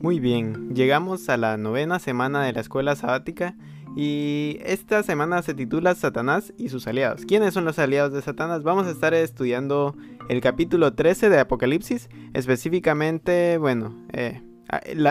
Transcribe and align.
Muy 0.00 0.20
bien, 0.20 0.74
llegamos 0.74 1.28
a 1.28 1.36
la 1.36 1.56
novena 1.56 1.98
semana 1.98 2.44
de 2.44 2.52
la 2.52 2.60
escuela 2.60 2.94
sabática 2.94 3.56
y 3.96 4.58
esta 4.62 5.02
semana 5.02 5.42
se 5.42 5.54
titula 5.54 5.96
Satanás 5.96 6.54
y 6.56 6.68
sus 6.68 6.86
aliados. 6.86 7.24
¿Quiénes 7.24 7.54
son 7.54 7.64
los 7.64 7.80
aliados 7.80 8.12
de 8.12 8.22
Satanás? 8.22 8.62
Vamos 8.62 8.86
a 8.86 8.90
estar 8.90 9.12
estudiando 9.12 9.96
el 10.28 10.40
capítulo 10.40 10.94
13 10.94 11.28
de 11.28 11.40
Apocalipsis, 11.40 12.08
específicamente, 12.32 13.58
bueno, 13.58 13.96
eh, 14.12 14.40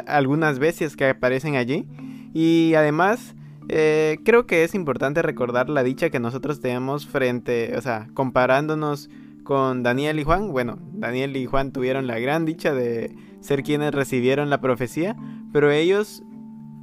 algunas 0.07 0.59
bestias 0.59 0.95
que 0.95 1.09
aparecen 1.09 1.57
allí 1.57 1.85
y 2.33 2.73
además 2.75 3.35
eh, 3.67 4.19
creo 4.23 4.47
que 4.47 4.63
es 4.63 4.73
importante 4.73 5.21
recordar 5.21 5.69
la 5.69 5.83
dicha 5.83 6.09
que 6.09 6.21
nosotros 6.21 6.61
tenemos 6.61 7.05
frente, 7.05 7.75
o 7.75 7.81
sea, 7.81 8.07
comparándonos 8.13 9.09
con 9.47 9.81
Daniel 9.81 10.19
y 10.19 10.25
Juan. 10.25 10.51
Bueno, 10.51 10.77
Daniel 10.91 11.37
y 11.37 11.45
Juan 11.45 11.71
tuvieron 11.71 12.05
la 12.05 12.19
gran 12.19 12.43
dicha 12.43 12.73
de 12.73 13.15
ser 13.39 13.63
quienes 13.63 13.93
recibieron 13.93 14.49
la 14.49 14.59
profecía, 14.59 15.15
pero 15.53 15.71
ellos, 15.71 16.21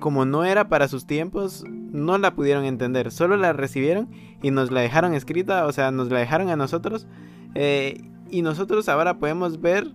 como 0.00 0.24
no 0.24 0.46
era 0.46 0.70
para 0.70 0.88
sus 0.88 1.06
tiempos, 1.06 1.62
no 1.68 2.16
la 2.16 2.34
pudieron 2.34 2.64
entender, 2.64 3.10
solo 3.12 3.36
la 3.36 3.52
recibieron 3.52 4.08
y 4.42 4.50
nos 4.50 4.70
la 4.70 4.80
dejaron 4.80 5.12
escrita, 5.12 5.66
o 5.66 5.72
sea, 5.72 5.90
nos 5.90 6.08
la 6.10 6.20
dejaron 6.20 6.48
a 6.48 6.56
nosotros. 6.56 7.06
Eh, 7.54 8.00
y 8.30 8.40
nosotros 8.40 8.88
ahora 8.88 9.18
podemos 9.18 9.60
ver 9.60 9.92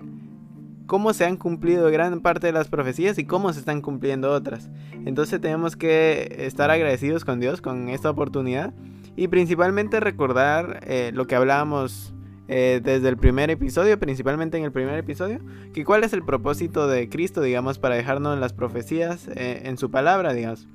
cómo 0.85 1.13
se 1.13 1.25
han 1.25 1.37
cumplido 1.37 1.89
gran 1.89 2.21
parte 2.21 2.45
de 2.45 2.53
las 2.53 2.67
profecías 2.67 3.17
y 3.17 3.25
cómo 3.25 3.51
se 3.51 3.61
están 3.61 3.81
cumpliendo 3.81 4.31
otras. 4.31 4.69
Entonces 5.05 5.41
tenemos 5.41 5.75
que 5.75 6.35
estar 6.37 6.69
agradecidos 6.69 7.25
con 7.25 7.39
Dios 7.39 7.61
con 7.61 7.89
esta 7.89 8.11
oportunidad 8.11 8.75
y 9.15 9.27
principalmente 9.27 9.99
recordar 9.99 10.81
eh, 10.83 11.09
lo 11.15 11.25
que 11.25 11.35
hablábamos 11.35 12.13
eh, 12.49 12.81
desde 12.83 13.07
el 13.07 13.15
primer 13.15 13.49
episodio, 13.49 13.97
principalmente 13.99 14.57
en 14.57 14.63
el 14.63 14.71
primer 14.71 14.97
episodio, 14.97 15.39
que 15.73 15.85
cuál 15.85 16.03
es 16.03 16.11
el 16.13 16.23
propósito 16.23 16.87
de 16.87 17.07
Cristo, 17.07 17.41
digamos, 17.41 17.79
para 17.79 17.95
dejarnos 17.95 18.37
las 18.39 18.53
profecías 18.53 19.29
eh, 19.29 19.61
en 19.65 19.77
su 19.77 19.89
palabra, 19.91 20.33
digamos. 20.33 20.67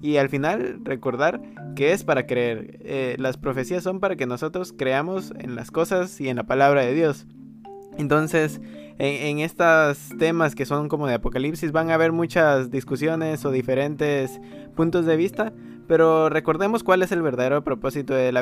Y 0.00 0.16
al 0.16 0.28
final 0.28 0.80
recordar 0.84 1.42
que 1.74 1.92
es 1.92 2.04
para 2.04 2.26
creer. 2.26 3.16
las 3.18 3.38
profecías 3.38 3.82
son 3.82 3.98
para 3.98 4.16
que 4.16 4.26
nosotros 4.26 4.72
creamos 4.76 5.32
en 5.38 5.56
las 5.56 5.70
cosas 5.70 6.20
y 6.20 6.28
en 6.28 6.36
la 6.36 6.44
palabra 6.44 6.82
de 6.82 6.94
Dios. 6.94 7.26
Entonces, 7.98 8.60
en, 8.98 9.40
estos 9.40 10.10
temas 10.18 10.54
que 10.54 10.64
son 10.64 10.88
como 10.88 11.06
de 11.06 11.14
Apocalipsis 11.14 11.72
van 11.72 11.90
a 11.90 11.94
haber 11.94 12.12
muchas 12.12 12.70
discusiones 12.70 13.44
o 13.44 13.50
diferentes 13.50 14.40
puntos 14.74 15.04
de 15.06 15.16
vista, 15.16 15.52
pero 15.86 16.28
recordemos 16.28 16.82
cuál 16.82 17.02
es 17.02 17.12
el 17.12 17.22
verdadero 17.22 17.62
propósito 17.62 18.14
de, 18.14 18.32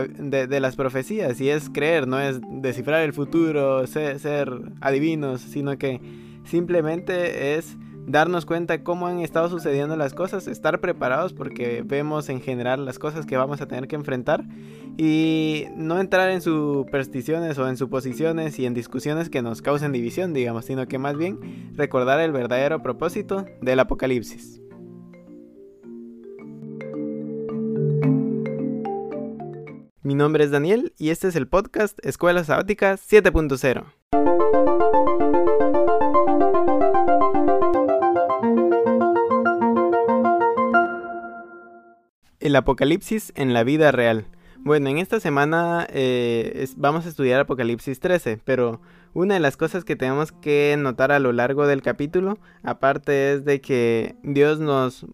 las 0.61 0.77
profecías, 0.77 1.41
y 1.41 1.51
es 1.51 1.71
creer, 1.71 2.07
no 2.07 2.21
es 2.21 2.41
descifrar 2.49 3.03
el 3.03 3.13
futuro, 3.13 3.87
ser 3.87 4.51
adivinos, 4.81 5.41
sino 5.41 5.77
que 5.79 6.01
simplemente 6.45 7.57
es 7.57 7.77
darnos 8.07 8.45
cuenta 8.45 8.83
cómo 8.83 9.07
han 9.07 9.21
estado 9.21 9.49
sucediendo 9.49 9.97
las 9.97 10.15
cosas, 10.15 10.47
estar 10.47 10.81
preparados 10.81 11.33
porque 11.33 11.83
vemos 11.85 12.29
en 12.29 12.41
general 12.41 12.85
las 12.85 12.99
cosas 12.99 13.27
que 13.27 13.37
vamos 13.37 13.61
a 13.61 13.67
tener 13.67 13.89
que 13.89 13.97
enfrentar 13.97 14.45
y 14.97 15.65
no 15.77 15.99
entrar 15.99 16.31
en 16.31 16.41
supersticiones 16.41 17.59
o 17.59 17.69
en 17.69 17.77
suposiciones 17.77 18.59
y 18.59 18.67
en 18.67 18.75
discusiones 18.75 19.31
que 19.31 19.43
nos 19.43 19.63
causen 19.63 19.93
división, 19.93 20.35
digamos, 20.35 20.67
sino 20.67 20.87
que 20.87 20.99
más 20.99 21.17
bien 21.17 21.73
recordar 21.77 22.21
el 22.21 22.33
verdadero 22.33 22.83
propósito 22.83 23.47
del 23.61 23.81
Apocalipsis. 23.81 24.64
Mi 30.07 30.15
nombre 30.15 30.45
es 30.45 30.51
Daniel 30.51 30.93
y 30.99 31.09
este 31.09 31.29
es 31.29 31.35
el 31.35 31.49
podcast 31.49 31.99
Escuela 32.05 32.45
Sabática 32.45 32.99
7.0. 32.99 33.87
El 42.39 42.55
Apocalipsis 42.55 43.33
en 43.35 43.55
la 43.55 43.65
vida 43.65 43.93
real. 43.93 44.27
Bueno, 44.59 44.91
en 44.91 44.99
esta 44.99 45.21
semana 45.21 45.87
eh, 45.89 46.69
vamos 46.77 47.07
a 47.07 47.09
estudiar 47.09 47.41
Apocalipsis 47.41 47.99
13, 47.99 48.39
pero 48.45 48.83
una 49.15 49.33
de 49.33 49.41
las 49.41 49.57
cosas 49.57 49.85
que 49.85 49.97
tenemos 49.97 50.33
que 50.33 50.77
notar 50.79 51.13
a 51.13 51.19
lo 51.19 51.33
largo 51.33 51.67
del 51.67 51.81
capítulo, 51.81 52.37
aparte 52.63 53.33
es 53.33 53.47
de 53.47 53.63
que 53.63 54.17
Dios 54.23 54.61
nos 54.61 55.07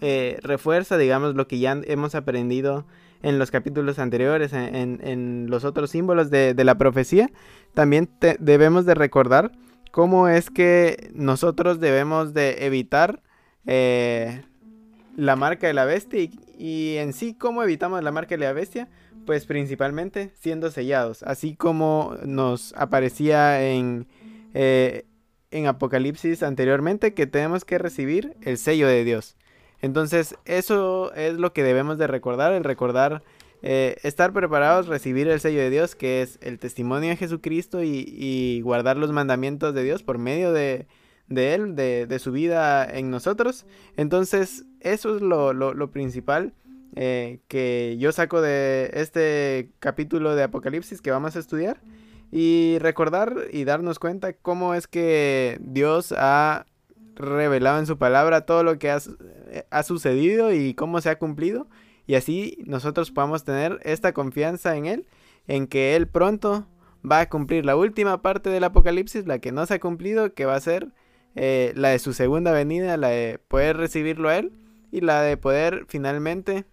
eh, 0.00 0.38
refuerza, 0.40 0.96
digamos, 0.98 1.34
lo 1.34 1.48
que 1.48 1.58
ya 1.58 1.80
hemos 1.84 2.14
aprendido 2.14 2.86
en 3.22 3.38
los 3.38 3.50
capítulos 3.50 3.98
anteriores, 3.98 4.52
en, 4.52 5.46
los 5.48 5.64
otros 5.64 5.90
símbolos 5.90 6.30
de, 6.30 6.54
la 6.64 6.78
profecía, 6.78 7.30
también 7.74 8.08
debemos 8.38 8.86
de 8.86 8.94
recordar 8.94 9.52
cómo 9.90 10.28
es 10.28 10.50
que 10.50 11.10
nosotros 11.14 11.80
debemos 11.80 12.34
de 12.34 12.66
evitar 12.66 13.22
eh, 13.66 14.42
la 15.16 15.36
marca 15.36 15.66
de 15.66 15.74
la 15.74 15.84
bestia 15.84 16.28
y, 16.58 16.96
en 16.96 17.12
sí 17.12 17.34
cómo 17.34 17.62
evitamos 17.62 18.02
la 18.02 18.12
marca 18.12 18.36
de 18.36 18.44
la 18.44 18.52
bestia 18.52 18.88
pues 19.24 19.44
principalmente 19.44 20.30
siendo 20.38 20.70
sellados. 20.70 21.24
Así 21.24 21.56
como 21.56 22.16
nos 22.24 22.72
aparecía 22.74 23.68
en 23.68 24.06
eh, 24.54 25.04
en 25.50 25.66
Apocalipsis 25.66 26.42
anteriormente 26.42 27.14
que 27.14 27.26
tenemos 27.26 27.64
que 27.64 27.78
recibir 27.78 28.36
el 28.42 28.58
sello 28.58 28.88
de 28.88 29.04
Dios 29.04 29.36
entonces 29.80 30.36
eso 30.44 31.12
es 31.14 31.34
lo 31.34 31.52
que 31.52 31.62
debemos 31.62 31.98
de 31.98 32.06
recordar 32.06 32.52
el 32.52 32.64
recordar 32.64 33.22
eh, 33.62 33.96
estar 34.02 34.32
preparados 34.32 34.86
recibir 34.86 35.28
el 35.28 35.40
sello 35.40 35.60
de 35.60 35.70
Dios 35.70 35.94
que 35.94 36.22
es 36.22 36.38
el 36.42 36.58
testimonio 36.58 37.10
de 37.10 37.16
Jesucristo 37.16 37.82
y 37.82 38.60
guardar 38.62 38.96
los 38.96 39.12
mandamientos 39.12 39.74
de 39.74 39.82
Dios 39.82 40.02
por 40.02 40.18
medio 40.18 40.52
de 40.52 40.86
de 41.28 41.54
Él, 41.54 41.74
de, 41.74 42.18
su 42.18 42.32
vida 42.32 42.84
en 42.84 43.10
nosotros. 43.10 43.66
Entonces, 43.96 44.64
eso 44.80 45.16
es 45.16 45.22
lo, 45.22 45.90
principal 45.90 46.52
eh, 46.94 47.40
que 47.48 47.96
yo 47.98 48.12
saco 48.12 48.40
de 48.40 48.90
este 48.94 49.70
capítulo 49.80 50.34
de 50.34 50.44
Apocalipsis 50.44 51.00
que 51.00 51.10
vamos 51.10 51.36
a 51.36 51.40
estudiar. 51.40 51.80
Y 52.32 52.78
recordar 52.80 53.34
y 53.52 53.64
darnos 53.64 53.98
cuenta 53.98 54.32
cómo 54.32 54.74
es 54.74 54.88
que 54.88 55.58
Dios 55.60 56.12
ha 56.16 56.66
revelado 57.16 57.78
en 57.78 57.86
su 57.86 57.98
palabra 57.98 58.46
todo 58.46 58.62
lo 58.62 58.78
que 58.78 58.90
ha, 58.90 58.98
ha 59.70 59.82
sucedido 59.82 60.52
y 60.52 60.74
cómo 60.74 61.00
se 61.00 61.10
ha 61.10 61.18
cumplido. 61.18 61.68
Y 62.06 62.14
así 62.14 62.58
nosotros 62.66 63.10
podamos 63.10 63.44
tener 63.44 63.80
esta 63.82 64.12
confianza 64.12 64.76
en 64.76 64.86
Él, 64.86 65.08
en 65.48 65.66
que 65.66 65.96
Él 65.96 66.06
pronto 66.06 66.66
va 67.08 67.20
a 67.20 67.28
cumplir 67.28 67.64
la 67.64 67.76
última 67.76 68.22
parte 68.22 68.50
del 68.50 68.64
Apocalipsis, 68.64 69.26
la 69.26 69.38
que 69.38 69.52
no 69.52 69.66
se 69.66 69.74
ha 69.74 69.80
cumplido, 69.80 70.34
que 70.34 70.44
va 70.44 70.54
a 70.54 70.60
ser 70.60 70.88
eh, 71.34 71.72
la 71.76 71.90
de 71.90 71.98
su 71.98 72.12
segunda 72.12 72.52
venida, 72.52 72.96
la 72.96 73.08
de 73.08 73.38
poder 73.38 73.76
recibirlo 73.76 74.30
a 74.30 74.38
él 74.38 74.52
y 74.90 75.02
la 75.02 75.20
de 75.20 75.36
poder 75.36 75.84
finalmente 75.86 76.64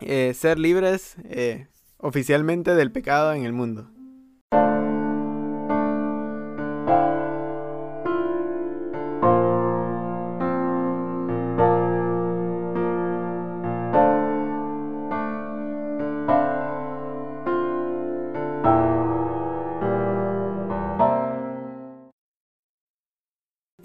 eh, 0.00 0.32
ser 0.34 0.58
libres 0.58 1.16
eh, 1.24 1.66
oficialmente 1.98 2.74
del 2.74 2.92
pecado 2.92 3.32
en 3.32 3.44
el 3.44 3.52
mundo. 3.52 3.90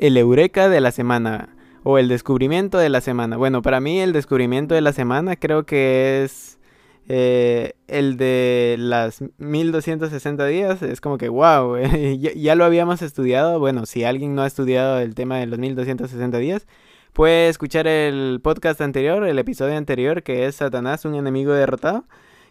El 0.03 0.17
eureka 0.17 0.67
de 0.67 0.81
la 0.81 0.91
semana 0.91 1.55
o 1.83 1.97
el 1.97 2.09
descubrimiento 2.09 2.77
de 2.77 2.89
la 2.89 2.99
semana. 2.99 3.37
Bueno, 3.37 3.61
para 3.61 3.79
mí 3.79 4.01
el 4.01 4.11
descubrimiento 4.11 4.75
de 4.75 4.81
la 4.81 4.91
semana 4.91 5.37
creo 5.37 5.65
que 5.65 6.25
es 6.25 6.59
eh, 7.07 7.75
el 7.87 8.17
de 8.17 8.75
las 8.77 9.23
1260 9.37 10.45
días. 10.47 10.81
Es 10.81 10.99
como 10.99 11.17
que, 11.17 11.29
wow, 11.29 11.77
ya, 12.17 12.55
lo 12.55 12.65
habíamos 12.65 13.01
estudiado. 13.01 13.59
Bueno, 13.59 13.85
si 13.85 14.03
alguien 14.03 14.35
no 14.35 14.41
ha 14.41 14.47
estudiado 14.47 14.99
el 14.99 15.15
tema 15.15 15.37
de 15.37 15.45
los 15.45 15.57
1260 15.57 16.37
días, 16.37 16.67
puede 17.13 17.47
escuchar 17.47 17.87
el 17.87 18.41
podcast 18.43 18.81
anterior, 18.81 19.25
el 19.25 19.39
episodio 19.39 19.77
anterior, 19.77 20.21
que 20.21 20.47
es 20.47 20.55
Satanás, 20.55 21.05
un 21.05 21.15
enemigo 21.15 21.53
derrotado. 21.53 22.03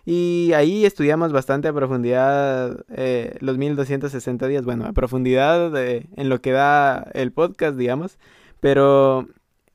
Y 0.05 0.53
ahí 0.55 0.85
estudiamos 0.85 1.33
bastante 1.33 1.69
a 1.69 1.73
profundidad 1.73 2.85
eh, 2.91 3.37
los 3.41 3.57
1260 3.57 4.49
días, 4.49 4.65
bueno, 4.65 4.87
a 4.87 4.93
profundidad 4.93 5.77
en 5.77 6.29
lo 6.29 6.41
que 6.41 6.51
da 6.51 7.09
el 7.15 7.33
podcast, 7.33 7.77
digamos, 7.77 8.19
pero 8.59 9.29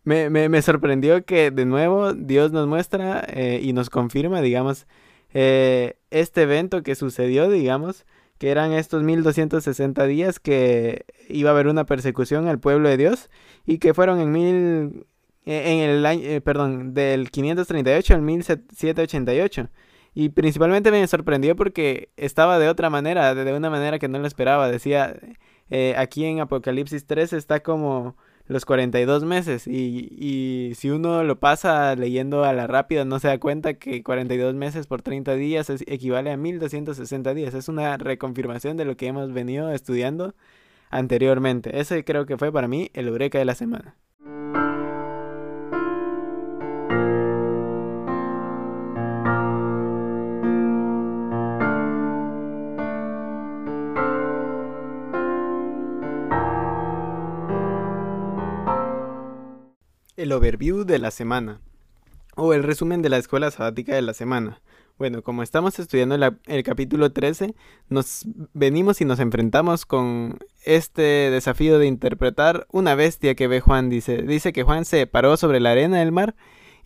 me, 0.03 0.29
me, 0.29 0.62
sorprendió 0.62 1.24
que 1.25 1.51
de 1.51 1.65
nuevo 1.65 2.13
Dios 2.13 2.51
nos 2.51 2.68
muestra 2.68 3.25
eh, 3.27 3.59
y 3.63 3.71
nos 3.71 3.89
confirma, 3.89 4.41
digamos, 4.41 4.85
eh, 5.33 5.97
este 6.12 6.44
evento 6.44 6.83
que 6.83 6.95
sucedió, 6.95 7.50
digamos, 7.50 8.06
que 8.38 8.50
eran 8.50 8.73
estos 8.73 9.03
1260 9.03 10.06
días 10.07 10.39
que 10.39 11.06
iba 11.30 11.51
a 11.51 11.53
haber 11.53 11.68
una 11.68 11.85
persecución 11.85 12.47
al 12.47 12.59
pueblo 12.59 12.89
de 12.89 12.97
Dios 12.97 13.30
y 13.65 13.80
que 13.80 13.94
fueron 13.94 14.19
en 14.19 14.31
mil 14.31 15.06
en 15.45 15.80
el 15.80 16.06
año, 16.06 16.41
perdón, 16.41 16.94
del 16.94 17.31
538 17.31 18.13
al 18.13 18.21
1788. 18.21 19.69
Y 20.19 20.29
principalmente 20.29 20.89
me 20.89 21.05
sorprendió 21.05 21.55
porque 21.55 22.09
estaba 22.17 22.57
de 22.57 22.69
otra 22.69 22.89
manera, 22.89 23.35
de 23.35 23.53
una 23.53 23.69
manera 23.69 23.99
que 23.99 24.07
no 24.07 24.17
lo 24.17 24.25
esperaba. 24.25 24.67
Decía, 24.67 25.15
eh, 25.69 25.93
aquí 25.95 26.25
en 26.25 26.39
Apocalipsis 26.39 27.05
3 27.05 27.33
está 27.33 27.59
como 27.59 28.15
los 28.47 28.65
42 28.65 29.25
meses 29.25 29.67
y, 29.67 30.09
y 30.17 30.73
si 30.73 30.89
uno 30.89 31.23
lo 31.23 31.39
pasa 31.39 31.95
leyendo 31.95 32.45
a 32.45 32.53
la 32.53 32.65
rápida 32.65 33.05
no 33.05 33.19
se 33.19 33.27
da 33.27 33.37
cuenta 33.37 33.75
que 33.75 34.01
42 34.01 34.55
meses 34.55 34.87
por 34.87 35.03
30 35.03 35.35
días 35.35 35.69
equivale 35.85 36.31
a 36.31 36.37
1260 36.37 37.35
días. 37.35 37.53
Es 37.53 37.69
una 37.69 37.95
reconfirmación 37.97 38.75
de 38.75 38.85
lo 38.85 38.97
que 38.97 39.05
hemos 39.05 39.31
venido 39.33 39.71
estudiando 39.71 40.33
anteriormente. 40.89 41.79
Ese 41.79 42.03
creo 42.03 42.25
que 42.25 42.39
fue 42.39 42.51
para 42.51 42.67
mí 42.67 42.89
el 42.95 43.07
eureka 43.07 43.37
de 43.37 43.45
la 43.45 43.53
semana. 43.53 43.95
El 60.27 60.33
overview 60.33 60.83
de 60.83 61.00
la 61.00 61.09
semana 61.09 61.62
o 62.35 62.53
el 62.53 62.63
resumen 62.63 63.01
de 63.01 63.07
la 63.07 63.18
escuela 63.18 63.50
sabática 63.50 63.95
de 63.95 64.01
la 64.01 64.13
semana. 64.13 64.62
Bueno, 64.97 65.21
como 65.21 65.41
estamos 65.41 65.79
estudiando 65.79 66.15
el, 66.47 66.63
capítulo 66.63 67.13
13, 67.13 67.56
nos 67.88 68.25
venimos 68.53 69.00
y 69.00 69.06
nos 69.06 69.19
enfrentamos 69.19 69.85
con 69.85 70.38
este 70.65 71.31
desafío 71.31 71.79
de 71.79 71.88
interpretar 71.88 72.68
una 72.71 72.94
bestia 72.94 73.35
que 73.35 73.47
ve 73.47 73.62
Juan. 73.62 73.89
Dice, 73.89 74.24
dice 74.24 74.51
que 74.51 74.63
Juan 74.63 74.83
se 74.83 75.07
paró 75.07 75.38
sobre 75.38 75.62
la 75.62 75.71
arena 75.71 76.00
del 76.00 76.12
mar 76.12 76.35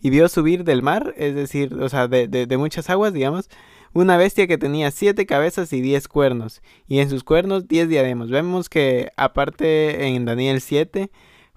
y 0.00 0.10
vio 0.10 0.28
subir 0.28 0.62
del 0.62 0.82
mar, 0.82 1.12
es 1.16 1.34
decir, 1.34 1.74
o 1.74 1.88
sea, 1.88 2.06
de, 2.06 2.28
de 2.28 2.56
muchas 2.56 2.90
aguas, 2.90 3.12
digamos, 3.12 3.50
una 3.92 4.16
bestia 4.18 4.46
que 4.46 4.58
tenía 4.58 4.92
siete 4.92 5.26
cabezas 5.26 5.72
y 5.72 5.80
diez 5.80 6.06
cuernos, 6.06 6.62
y 6.86 7.00
en 7.00 7.10
sus 7.10 7.24
cuernos 7.24 7.66
diez 7.66 7.88
diademas. 7.88 8.30
Vemos 8.30 8.68
que 8.68 9.10
aparte 9.16 10.06
en 10.06 10.26
Daniel 10.26 10.60
7, 10.60 11.10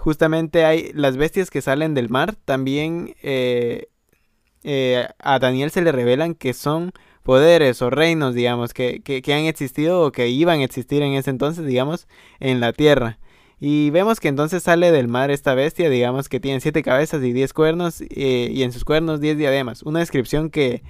justamente 0.05 0.65
hay 0.65 0.91
las 0.93 1.17
bestias 1.17 1.49
que 1.49 1.63
salen 1.63 1.95
del 1.95 2.09
mar, 2.09 2.35
también 2.45 3.15
eh, 3.23 3.87
eh, 4.63 5.07
a 5.17 5.39
Daniel 5.39 5.71
se 5.71 5.81
le 5.81 5.91
revelan 5.91 6.35
que 6.35 6.53
son 6.53 6.91
poderes 7.23 7.81
o 7.81 7.89
reinos, 7.89 8.35
digamos, 8.35 8.75
que, 8.75 9.01
que, 9.01 9.33
han 9.33 9.45
existido 9.45 10.03
o 10.03 10.11
que 10.11 10.27
iban 10.27 10.59
a 10.59 10.63
existir 10.63 11.01
en 11.01 11.13
ese 11.13 11.31
entonces, 11.31 11.65
digamos, 11.65 12.07
en 12.39 12.59
la 12.59 12.71
tierra. 12.71 13.17
Y 13.59 13.89
vemos 13.89 14.19
que 14.19 14.27
entonces 14.27 14.61
sale 14.61 14.91
del 14.91 15.07
mar 15.07 15.31
esta 15.31 15.55
bestia, 15.55 15.89
digamos, 15.89 16.29
que 16.29 16.39
tiene 16.39 16.59
siete 16.59 16.83
cabezas 16.83 17.23
y 17.23 17.33
diez 17.33 17.51
cuernos, 17.51 18.01
eh, 18.01 18.49
y 18.51 18.61
en 18.61 18.71
sus 18.73 18.85
cuernos 18.85 19.21
diez 19.21 19.39
diademas. 19.39 19.81
Una 19.81 20.01
descripción 20.01 20.51
que 20.51 20.83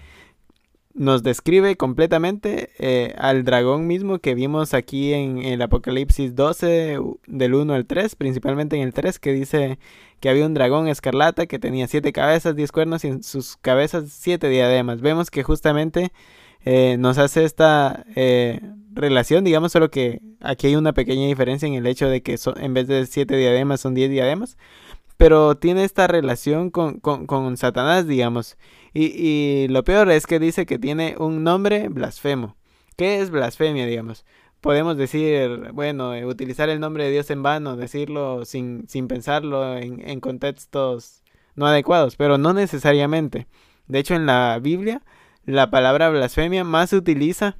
nos 0.96 1.24
describe 1.24 1.76
completamente 1.76 2.72
eh, 2.80 3.14
al 3.18 3.44
dragón 3.44 3.86
mismo 3.86 4.20
que 4.20 4.34
vimos 4.34 4.74
aquí 4.74 5.14
en 5.14 5.40
el 5.40 5.62
Apocalipsis 5.62 6.36
12 6.36 7.00
del 7.28 7.54
1 7.54 7.74
al 7.74 7.86
3, 7.86 8.16
principalmente 8.16 8.78
en 8.78 8.84
el 8.84 8.94
3 8.94 9.20
que 9.20 9.34
dice 9.34 9.78
que 10.22 10.30
había 10.30 10.46
un 10.46 10.54
dragón 10.54 10.88
escarlata 10.88 11.48
que 11.48 11.60
tenía 11.60 11.88
siete 11.88 12.14
cabezas, 12.14 12.56
diez 12.56 12.72
cuernos 12.72 13.04
y 13.04 13.10
en 13.10 13.24
sus 13.24 13.58
cabezas 13.58 14.06
siete 14.10 14.48
diademas. 14.48 15.02
Vemos 15.02 15.30
que 15.30 15.44
justamente 15.44 16.14
eh, 16.64 16.96
nos 16.98 17.18
hace 17.18 17.44
esta 17.44 18.06
eh, 18.16 18.62
relación, 18.94 19.44
digamos, 19.44 19.74
solo 19.74 19.92
que 19.92 20.22
aquí 20.40 20.68
hay 20.68 20.78
una 20.78 20.94
pequeña 20.94 21.28
diferencia 21.28 21.68
en 21.68 21.74
el 21.74 21.86
hecho 21.88 22.08
de 22.08 22.24
que 22.24 22.38
en 22.56 22.74
vez 22.74 22.88
de 22.88 23.06
siete 23.06 23.36
diademas 23.36 23.82
son 23.82 23.94
diez 23.94 24.10
diademas, 24.10 24.58
pero 25.18 25.56
tiene 25.58 25.84
esta 25.84 26.08
relación 26.08 26.72
con, 26.72 27.00
con, 27.02 27.28
con 27.28 27.58
Satanás, 27.58 28.08
digamos. 28.08 28.58
Y, 28.96 29.08
y, 29.08 29.68
lo 29.68 29.84
peor 29.84 30.10
es 30.10 30.26
que 30.26 30.40
dice 30.40 30.66
que 30.66 30.80
tiene 30.80 31.16
un 31.20 31.44
nombre 31.44 31.90
blasfemo. 31.90 32.56
¿Qué 32.96 33.20
es 33.20 33.30
blasfemia, 33.30 33.86
digamos? 33.86 34.26
Podemos 34.62 34.98
decir, 34.98 35.72
bueno, 35.74 36.16
eh, 36.16 36.26
utilizar 36.26 36.70
el 36.70 36.80
nombre 36.80 37.04
de 37.04 37.12
Dios 37.12 37.30
en 37.30 37.44
vano, 37.44 37.76
decirlo 37.76 38.46
sin, 38.46 38.88
sin 38.88 39.08
pensarlo 39.08 39.78
en, 39.78 40.20
contextos 40.22 41.22
no 41.56 41.68
adecuados, 41.68 42.16
pero 42.16 42.38
no 42.38 42.54
necesariamente. 42.54 43.48
De 43.88 44.00
hecho, 44.00 44.16
en 44.16 44.26
la 44.26 44.58
Biblia, 44.60 45.04
la 45.46 45.70
palabra 45.70 46.10
blasfemia 46.10 46.64
más 46.64 46.90
se 46.90 46.98
utiliza 46.98 47.58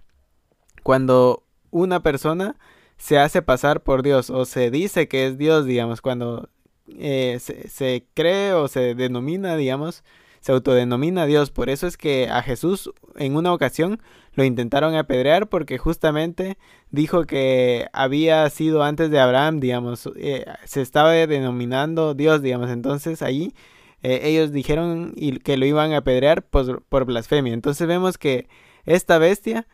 cuando 0.84 1.44
una 1.70 2.02
persona 2.02 2.56
se 2.98 3.20
hace 3.20 3.42
pasar 3.42 3.84
por 3.84 4.02
Dios 4.02 4.30
o 4.30 4.46
se 4.46 4.72
dice 4.72 5.08
que 5.08 5.28
es 5.28 5.38
Dios, 5.38 5.66
digamos, 5.66 6.02
cuando 6.02 6.50
eh, 6.88 7.40
se, 7.40 8.08
cree 8.14 8.54
o 8.54 8.68
se 8.68 8.96
denomina, 8.96 9.58
digamos, 9.58 10.04
se 10.46 10.52
autodenomina 10.52 11.26
Dios. 11.26 11.50
Por 11.50 11.72
eso 11.72 11.88
es 11.88 11.98
que 11.98 12.30
a 12.30 12.44
Jesús 12.44 12.92
en 13.16 13.36
una 13.36 13.52
ocasión 13.52 14.00
lo 14.34 14.44
intentaron 14.44 14.94
apedrear 14.96 15.50
porque 15.50 15.80
justamente 15.80 16.60
dijo 16.92 17.24
que 17.24 17.88
había 17.94 18.48
sido 18.52 18.84
antes 18.84 19.10
de 19.10 19.20
Abraham, 19.20 19.60
digamos, 19.60 20.08
eh, 20.16 20.46
se 20.66 20.84
estaba 20.84 21.14
denominando 21.14 22.14
Dios, 22.14 22.44
digamos. 22.44 22.70
Entonces 22.70 23.24
ahí 23.24 23.56
eh, 24.04 24.20
ellos 24.26 24.52
dijeron 24.52 25.16
que 25.44 25.58
lo 25.58 25.66
iban 25.66 25.94
a 25.94 25.98
apedrear 25.98 26.44
por, 26.44 26.84
por 26.84 27.06
blasfemia. 27.06 27.52
Entonces 27.52 27.88
vemos 27.88 28.20
que 28.20 28.48
esta 28.86 29.18
bestia 29.18 29.66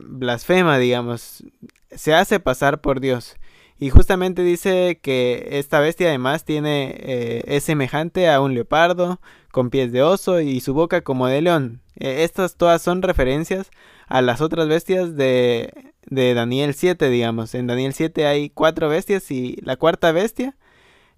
blasfema, 0.00 0.78
digamos, 0.78 1.44
se 1.90 2.14
hace 2.14 2.40
pasar 2.40 2.80
por 2.80 3.00
Dios. 3.00 3.36
Y 3.78 3.90
justamente 3.90 4.42
dice 4.42 5.00
que 5.02 5.48
esta 5.52 5.80
bestia 5.80 6.08
además 6.08 6.44
tiene 6.44 6.94
eh, 6.98 7.42
es 7.46 7.64
semejante 7.64 8.30
a 8.30 8.40
un 8.40 8.54
leopardo 8.54 9.20
con 9.50 9.70
pies 9.70 9.90
de 9.92 10.02
oso 10.02 10.40
y 10.40 10.60
su 10.60 10.74
boca 10.74 11.02
como 11.02 11.26
de 11.26 11.42
león. 11.42 11.82
Eh, 11.98 12.24
estas 12.24 12.56
todas 12.56 12.82
son 12.82 13.02
referencias 13.02 13.70
a 14.06 14.22
las 14.22 14.40
otras 14.40 14.68
bestias 14.68 15.16
de, 15.16 15.92
de, 16.06 16.34
Daniel 16.34 16.74
7, 16.74 17.08
digamos. 17.10 17.54
En 17.54 17.66
Daniel 17.66 17.94
7 17.94 18.26
hay 18.26 18.50
cuatro 18.50 18.88
bestias 18.88 19.30
y 19.30 19.56
la 19.62 19.76
cuarta 19.76 20.12
bestia 20.12 20.56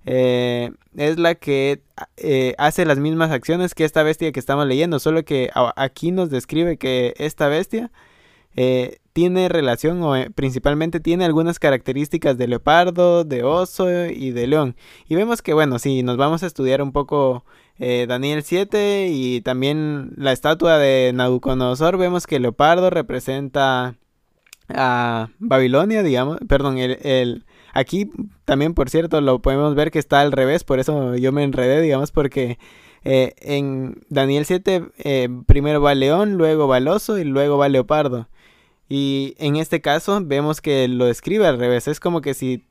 eh, 0.06 0.70
es 0.97 1.19
la 1.19 1.35
que 1.35 1.82
hace 2.59 2.87
las 2.87 2.99
mismas 2.99 3.32
acciones 3.32 3.75
que 3.75 3.85
esta 3.85 4.02
bestia 4.02 4.32
que 4.32 4.41
estamos 4.41 4.67
leyendo, 4.67 4.99
solo 4.99 5.25
que 5.25 5.50
aquí 5.76 6.11
nos 6.11 6.31
describe 6.31 6.79
que 6.79 7.14
esta 7.19 7.49
bestia 7.49 7.91
tiene 9.17 9.49
relación 9.49 10.03
o 10.03 10.14
eh, 10.14 10.29
principalmente 10.29 11.00
tiene 11.00 11.25
algunas 11.25 11.58
características 11.58 12.37
de 12.37 12.49
leopardo, 12.49 13.25
de 13.25 13.44
oso 13.44 13.88
y 14.05 14.31
de 14.32 14.47
león. 14.47 14.76
Y 15.08 15.14
vemos 15.14 15.41
que, 15.41 15.55
bueno, 15.55 15.79
si 15.79 16.03
nos 16.03 16.19
vamos 16.19 16.43
a 16.43 16.47
estudiar 16.47 16.82
un 16.82 16.93
poco 16.93 17.43
eh, 17.79 18.05
Daniel 18.06 18.43
7 18.43 19.08
y 19.11 19.41
también 19.41 20.12
la 20.19 20.32
estatua 20.32 20.76
de 20.76 21.12
Nabucodonosor, 21.14 21.97
vemos 21.97 22.26
que 22.26 22.37
el 22.37 22.43
leopardo 22.43 22.91
representa 22.91 23.97
a 24.69 25.31
Babilonia, 25.38 26.02
digamos, 26.02 26.37
perdón, 26.47 26.76
el, 26.76 26.99
el, 27.02 27.47
aquí 27.73 28.11
también, 28.45 28.75
por 28.75 28.90
cierto, 28.90 29.23
lo 29.23 29.40
podemos 29.40 29.75
ver 29.75 29.90
que 29.90 29.99
está 29.99 30.21
al 30.21 30.30
revés, 30.30 30.62
por 30.62 30.78
eso 30.78 31.16
yo 31.16 31.33
me 31.33 31.42
enredé, 31.42 31.80
digamos, 31.80 32.12
porque... 32.12 32.59
Eh, 33.09 33.35
en 33.38 34.02
Daniel 34.09 34.47
7 34.47 34.83
primero 35.47 35.80
va 35.80 35.95
león, 35.95 36.33
luego 36.33 36.66
va 36.66 36.78
el 36.78 36.88
oso 36.88 37.19
y 37.19 37.23
luego 37.25 37.57
va 37.57 37.69
leopardo. 37.69 38.26
Y 38.88 39.35
en 39.38 39.57
este 39.57 39.81
caso 39.81 40.21
vemos 40.23 40.61
que 40.61 40.88
lo 40.88 41.07
describe 41.07 41.47
al 41.47 41.59
revés. 41.59 41.88
Es 41.88 42.00
como 42.00 42.21
que 42.21 42.35
si 42.35 42.66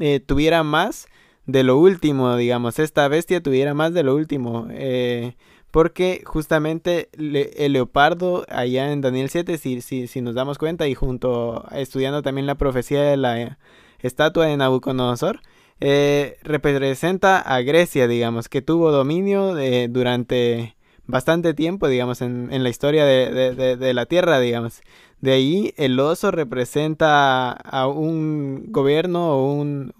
eh, 0.00 0.20
tuviera 0.20 0.62
más 0.62 1.06
de 1.46 1.62
lo 1.62 1.78
último, 1.78 2.36
digamos. 2.36 2.78
Esta 2.78 3.06
bestia 3.08 3.42
tuviera 3.42 3.74
más 3.74 3.94
de 3.94 4.02
lo 4.02 4.14
último. 4.14 4.66
Eh, 4.70 5.36
porque 5.70 6.22
justamente 6.24 7.10
el 7.12 7.72
leopardo 7.72 8.44
allá 8.48 8.90
en 8.90 9.00
Daniel 9.00 9.28
7, 9.28 9.58
si, 9.58 9.80
si, 9.82 10.06
si, 10.06 10.20
nos 10.22 10.34
damos 10.34 10.58
cuenta, 10.58 10.88
y 10.88 10.94
junto 10.94 11.66
estudiando 11.72 12.22
también 12.22 12.46
la 12.46 12.56
profecía 12.56 13.02
de 13.02 13.16
la 13.18 13.58
estatua 14.00 14.46
de 14.46 14.56
Nabucodonosor, 14.56 15.40
eh, 15.80 16.38
representa 16.42 17.38
a 17.38 17.60
Grecia, 17.60 18.08
digamos, 18.08 18.48
que 18.48 18.62
tuvo 18.62 18.90
dominio 18.90 19.54
durante 19.90 20.74
bastante 21.08 21.54
tiempo, 21.54 21.88
digamos, 21.88 22.20
en, 22.20 22.48
en 22.52 22.62
la 22.62 22.68
historia 22.68 23.04
de, 23.04 23.54
de, 23.54 23.76
de, 23.76 23.94
la 23.94 24.06
Tierra, 24.06 24.38
digamos. 24.38 24.82
De 25.20 25.32
ahí 25.32 25.74
el 25.76 25.98
oso 25.98 26.30
representa 26.30 27.50
a 27.50 27.88
un 27.88 28.70
gobierno 28.70 29.32
o 29.32 29.52
un 29.52 29.92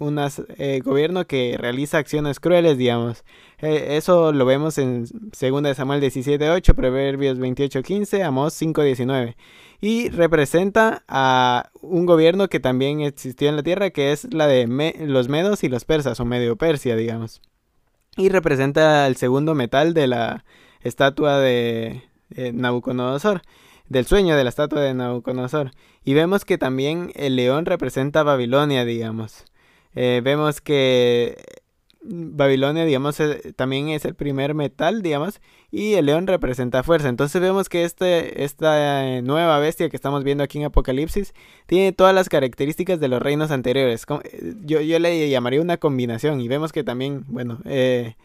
eh, 0.58 0.80
gobierno 0.84 1.26
que 1.26 1.56
realiza 1.58 1.98
acciones 1.98 2.38
crueles, 2.38 2.78
digamos. 2.78 3.24
Eh, 3.58 3.96
eso 3.96 4.32
lo 4.32 4.44
vemos 4.44 4.78
en 4.78 5.06
2 5.06 5.76
Samuel 5.76 6.00
17.8, 6.00 6.72
Proverbios 6.74 7.38
28.15, 7.40 8.22
Amós 8.22 8.60
5.19. 8.62 9.34
Y 9.80 10.08
representa 10.10 11.02
a 11.08 11.70
un 11.82 12.06
gobierno 12.06 12.48
que 12.48 12.60
también 12.60 13.00
existió 13.00 13.48
en 13.48 13.56
la 13.56 13.64
tierra, 13.64 13.90
que 13.90 14.12
es 14.12 14.32
la 14.32 14.46
de 14.46 14.66
los 15.00 15.28
medos 15.28 15.64
y 15.64 15.68
los 15.68 15.84
persas, 15.84 16.20
o 16.20 16.24
medio 16.24 16.54
Persia, 16.54 16.94
digamos. 16.94 17.42
Y 18.16 18.28
representa 18.28 19.06
el 19.08 19.16
segundo 19.16 19.56
metal 19.56 19.94
de 19.94 20.06
la 20.06 20.44
estatua 20.82 21.40
de 21.40 22.02
Nabucodonosor 22.52 23.42
del 23.88 24.06
sueño 24.06 24.36
de 24.36 24.44
la 24.44 24.50
estatua 24.50 24.80
de 24.80 24.94
Nabucodonosor. 24.94 25.72
Y 26.04 26.14
vemos 26.14 26.44
que 26.44 26.58
también 26.58 27.12
el 27.14 27.36
león 27.36 27.66
representa 27.66 28.22
Babilonia, 28.22 28.84
digamos. 28.84 29.44
Eh, 29.94 30.20
vemos 30.22 30.60
que 30.60 31.36
Babilonia, 32.00 32.84
digamos, 32.84 33.18
eh, 33.20 33.52
también 33.56 33.88
es 33.88 34.04
el 34.04 34.14
primer 34.14 34.54
metal, 34.54 35.02
digamos, 35.02 35.40
y 35.70 35.94
el 35.94 36.06
león 36.06 36.26
representa 36.26 36.82
fuerza. 36.82 37.08
Entonces 37.08 37.40
vemos 37.40 37.68
que 37.68 37.84
este, 37.84 38.44
esta 38.44 39.20
nueva 39.22 39.58
bestia 39.58 39.88
que 39.88 39.96
estamos 39.96 40.24
viendo 40.24 40.44
aquí 40.44 40.58
en 40.58 40.64
Apocalipsis 40.64 41.34
tiene 41.66 41.92
todas 41.92 42.14
las 42.14 42.28
características 42.28 43.00
de 43.00 43.08
los 43.08 43.20
reinos 43.20 43.50
anteriores. 43.50 44.06
Eh, 44.24 44.54
yo, 44.64 44.80
yo 44.80 44.98
le 44.98 45.28
llamaría 45.28 45.60
una 45.60 45.76
combinación 45.76 46.40
y 46.40 46.48
vemos 46.48 46.72
que 46.72 46.84
también, 46.84 47.24
bueno, 47.28 47.58
eh, 47.64 48.16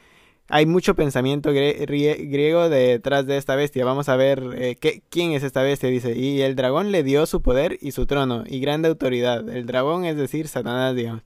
hay 0.50 0.66
mucho 0.66 0.96
pensamiento 0.96 1.52
griego 1.52 2.70
detrás 2.70 3.26
de 3.26 3.38
esta 3.38 3.56
bestia. 3.56 3.86
Vamos 3.86 4.10
a 4.10 4.16
ver 4.16 4.78
qué, 4.80 5.04
quién 5.10 5.32
es 5.32 5.44
esta 5.44 5.64
bestia, 5.64 5.90
dice. 5.90 6.18
Y 6.18 6.42
el 6.42 6.56
dragón 6.56 6.92
le 6.92 7.04
dio 7.04 7.26
su 7.26 7.42
poder 7.42 7.78
y 7.82 7.92
su 7.92 8.06
trono 8.06 8.44
y 8.46 8.60
grande 8.60 8.90
autoridad. 8.90 9.48
El 9.50 9.66
dragón 9.66 10.06
es 10.06 10.18
decir, 10.18 10.48
Satanás, 10.48 10.96
digamos 10.96 11.24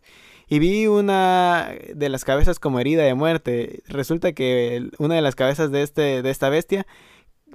y 0.50 0.60
vi 0.60 0.88
una 0.88 1.74
de 1.94 2.10
las 2.10 2.24
cabezas 2.24 2.60
como 2.60 2.80
herida 2.80 3.04
de 3.04 3.14
muerte. 3.14 3.84
Resulta 3.88 4.32
que 4.32 4.90
una 4.98 5.16
de 5.16 5.22
las 5.22 5.36
cabezas 5.36 5.72
de, 5.72 5.84
este, 5.84 6.22
de 6.22 6.30
esta 6.30 6.50
bestia 6.50 6.88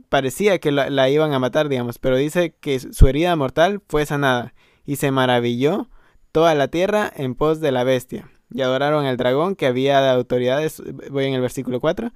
parecía 0.09 0.59
que 0.59 0.73
la, 0.73 1.09
iban 1.09 1.33
a 1.33 1.38
matar, 1.38 1.69
digamos, 1.69 1.99
pero 1.99 2.16
dice 2.16 2.54
que 2.61 2.78
su 2.81 3.09
herida 3.09 3.35
mortal 3.35 3.83
fue 3.88 4.04
sanada 4.04 4.54
y 4.85 4.97
se 4.97 5.11
maravilló 5.11 5.88
toda 6.33 6.54
la 6.54 6.69
tierra 6.69 7.11
en 7.14 7.35
pos 7.35 7.61
de 7.61 7.73
la 7.73 7.85
bestia. 7.85 8.31
Y 8.54 8.62
adoraron 8.62 9.04
al 9.06 9.16
dragón 9.16 9.56
que 9.56 9.66
había 9.66 10.00
de 10.00 10.11
autoridades, 10.11 10.82
voy 11.11 11.26
en 11.26 11.35
el 11.35 11.40
versículo 11.40 11.80
4, 11.80 12.12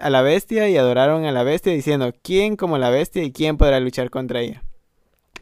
a 0.00 0.10
la 0.10 0.22
bestia 0.22 0.68
y 0.68 0.76
adoraron 0.76 1.24
a 1.24 1.32
la 1.32 1.42
bestia 1.42 1.72
diciendo, 1.72 2.12
¿quién 2.22 2.56
como 2.56 2.78
la 2.78 2.90
bestia 2.90 3.22
y 3.22 3.32
quién 3.32 3.56
podrá 3.56 3.80
luchar 3.80 4.10
contra 4.10 4.40
ella? 4.40 4.62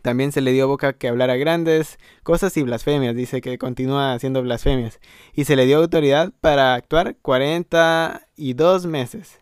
También 0.02 0.30
se 0.30 0.40
le 0.40 0.52
dio 0.52 0.68
boca 0.68 0.92
que 0.92 1.08
hablara 1.08 1.34
grandes 1.34 1.98
cosas 2.22 2.56
y 2.56 2.62
blasfemias, 2.62 3.16
dice 3.16 3.40
que 3.40 3.58
continúa 3.58 4.12
haciendo 4.12 4.40
blasfemias. 4.40 5.00
Y 5.34 5.46
se 5.46 5.56
le 5.56 5.66
dio 5.66 5.78
autoridad 5.78 6.32
para 6.40 6.74
actuar 6.74 7.16
42 7.22 8.86
meses. 8.86 9.40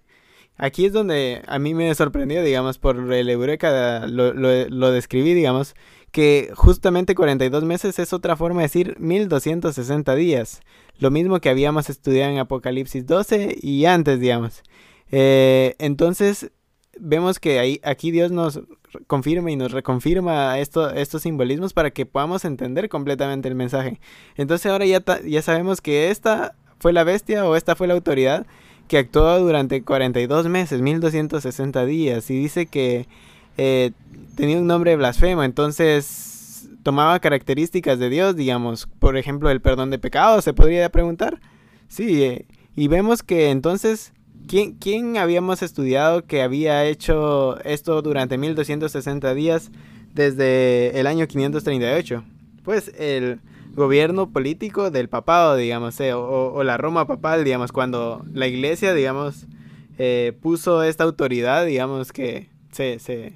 Aquí 0.57 0.87
es 0.87 0.93
donde 0.93 1.43
a 1.47 1.59
mí 1.59 1.75
me 1.75 1.95
sorprendió, 1.95 2.43
digamos, 2.43 2.79
por 2.79 3.13
el 3.13 3.29
Eureka 3.29 4.07
lo, 4.07 4.33
lo, 4.33 4.91
describí, 4.91 5.35
digamos, 5.35 5.75
que 6.13 6.51
justamente 6.55 7.15
42 7.15 7.65
meses 7.65 7.99
es 7.99 8.13
otra 8.13 8.35
forma 8.37 8.61
de 8.61 8.69
decir 8.69 8.97
1260 9.01 10.15
días. 10.15 10.61
Lo 10.99 11.11
mismo 11.11 11.41
que 11.41 11.49
habíamos 11.49 11.91
estudiado 11.91 12.33
en 12.33 12.39
Apocalipsis 12.39 13.07
12 13.07 13.59
y 13.61 13.85
antes, 13.87 14.21
digamos. 14.21 14.63
Eh, 15.11 15.75
entonces, 15.79 16.51
vemos 16.99 17.39
que 17.39 17.59
ahí, 17.59 17.81
aquí 17.83 18.11
Dios 18.11 18.31
nos 18.31 18.61
confirma 19.07 19.51
y 19.51 19.57
nos 19.57 19.73
reconfirma 19.73 20.59
esto, 20.59 20.91
estos 20.91 21.23
simbolismos 21.23 21.73
para 21.73 21.91
que 21.91 22.07
podamos 22.07 22.45
entender 22.45 22.89
completamente 22.89 23.49
el 23.49 23.55
mensaje. 23.55 24.01
Entonces 24.37 24.71
ahora 24.71 24.87
ya, 24.87 25.03
ya 25.25 25.43
sabemos 25.43 25.81
que 25.81 26.11
esta 26.11 26.55
fue 26.79 26.93
la 26.93 27.05
bestia 27.05 27.47
o 27.49 27.57
esta 27.57 27.75
fue 27.75 27.87
la 27.87 27.95
autoridad 27.95 28.47
que 28.89 28.99
actuó 28.99 29.39
durante 29.39 29.83
42 29.83 30.49
meses, 30.49 30.83
1260 30.83 31.87
días, 31.87 32.31
y 32.31 32.39
dice 32.39 32.67
que 32.67 33.09
eh, 33.57 33.93
tenía 34.37 34.59
un 34.59 34.67
nombre 34.67 34.95
blasfemo, 34.97 35.43
entonces 35.43 36.44
tomaba 36.85 37.19
características 37.19 37.99
de 37.99 38.11
Dios, 38.11 38.37
digamos, 38.37 38.87
por 39.01 39.17
ejemplo, 39.17 39.51
el 39.51 39.61
perdón 39.61 39.91
de 39.91 39.99
pecados, 39.99 40.45
se 40.45 40.55
podría 40.55 40.89
preguntar. 40.91 41.41
Sí, 41.89 42.23
eh, 42.23 42.47
y 42.77 42.87
vemos 42.87 43.25
que 43.25 43.51
entonces 43.51 44.13
¿Quién, 44.47 45.17
habíamos 45.17 45.63
estudiado 45.63 46.27
que 46.27 46.43
había 46.43 46.85
hecho 46.85 47.59
esto 47.65 48.03
durante 48.03 48.37
1260 48.37 49.35
días 49.35 49.71
desde 50.13 50.99
el 51.01 51.07
año 51.07 51.27
538? 51.27 52.25
Pues 52.63 52.93
el 52.99 53.41
gobierno 53.75 54.31
político 54.31 54.91
del 54.91 55.09
papado, 55.09 55.57
digamos, 55.57 55.99
eh, 56.01 56.13
o, 56.13 56.63
la 56.63 56.77
Roma 56.77 57.07
papal, 57.07 57.43
digamos, 57.43 57.73
cuando 57.73 58.25
la 58.33 58.47
iglesia, 58.47 58.93
digamos, 58.93 59.47
eh, 59.97 60.37
puso 60.43 60.83
esta 60.83 61.05
autoridad, 61.05 61.65
digamos, 61.65 62.13
que, 62.13 62.51
se, 62.71 62.99
se, 62.99 63.33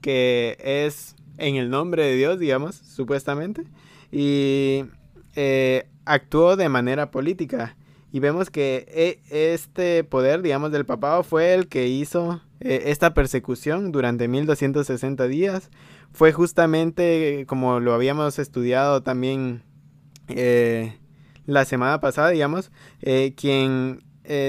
que 0.00 0.56
es 0.60 1.15
en 1.38 1.56
el 1.56 1.70
nombre 1.70 2.04
de 2.04 2.16
Dios, 2.16 2.38
digamos, 2.38 2.76
supuestamente, 2.76 3.64
y 4.10 4.84
eh, 5.34 5.88
actuó 6.04 6.56
de 6.56 6.68
manera 6.68 7.10
política 7.10 7.76
y 8.12 8.20
vemos 8.20 8.50
que 8.50 8.86
e, 8.88 9.52
este 9.52 10.04
poder, 10.04 10.42
digamos, 10.42 10.72
del 10.72 10.86
papado 10.86 11.22
fue 11.22 11.52
el 11.54 11.68
que 11.68 11.88
hizo 11.88 12.40
eh, 12.60 12.84
esta 12.86 13.12
persecución 13.12 13.92
durante 13.92 14.28
1260 14.28 15.26
días. 15.26 15.70
Fue 16.12 16.32
justamente 16.32 17.44
como 17.46 17.80
lo 17.80 17.92
habíamos 17.92 18.38
estudiado 18.38 19.02
también 19.02 19.62
eh, 20.28 20.96
la 21.44 21.64
semana 21.64 22.00
pasada, 22.00 22.30
digamos, 22.30 22.70
quien 23.36 24.02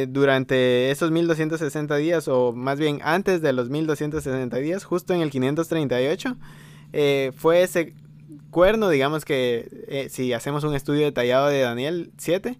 durante 0.07 0.89
esos 0.89 1.11
1260 1.11 1.97
días, 1.97 2.27
o 2.27 2.51
más 2.51 2.79
bien 2.79 2.99
antes 3.03 3.41
de 3.43 3.53
los 3.53 3.69
1260 3.69 4.57
días, 4.57 4.83
justo 4.83 5.13
en 5.13 5.21
el 5.21 5.29
538, 5.29 6.35
fue 7.35 7.61
ese 7.61 7.93
cuerno, 8.49 8.89
digamos 8.89 9.25
que 9.25 10.07
si 10.09 10.33
hacemos 10.33 10.63
un 10.63 10.75
estudio 10.75 11.05
detallado 11.05 11.47
de 11.47 11.61
Daniel 11.61 12.11
7, 12.17 12.57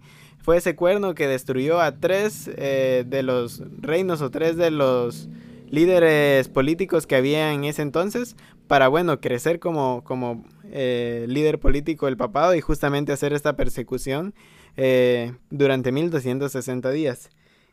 fue 0.47 0.55
ese 0.55 0.77
cuerno 0.77 1.13
que 1.13 1.27
destruyó 1.27 1.81
a 1.81 1.99
tres 1.99 2.49
eh, 2.55 3.03
de 3.05 3.21
los 3.21 3.61
reinos 3.81 4.21
o 4.21 4.31
tres 4.31 4.55
de 4.55 4.71
los 4.71 5.27
líderes 5.69 6.47
políticos 6.47 7.05
que 7.05 7.17
había 7.17 7.51
en 7.51 7.65
ese 7.65 7.81
entonces 7.81 8.37
para, 8.65 8.87
bueno, 8.87 9.19
crecer 9.19 9.59
como, 9.59 10.05
como 10.05 10.45
eh, 10.71 11.25
líder 11.27 11.59
político 11.59 12.05
del 12.05 12.15
papado 12.15 12.55
y 12.55 12.61
justamente 12.61 13.11
hacer 13.11 13.33
esta 13.33 13.57
persecución 13.57 14.33
eh, 14.77 15.33
durante 15.49 15.91
1260 15.91 16.91
días. 16.91 17.29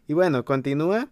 Y 0.08 0.14
bueno, 0.14 0.44
continúa 0.44 1.10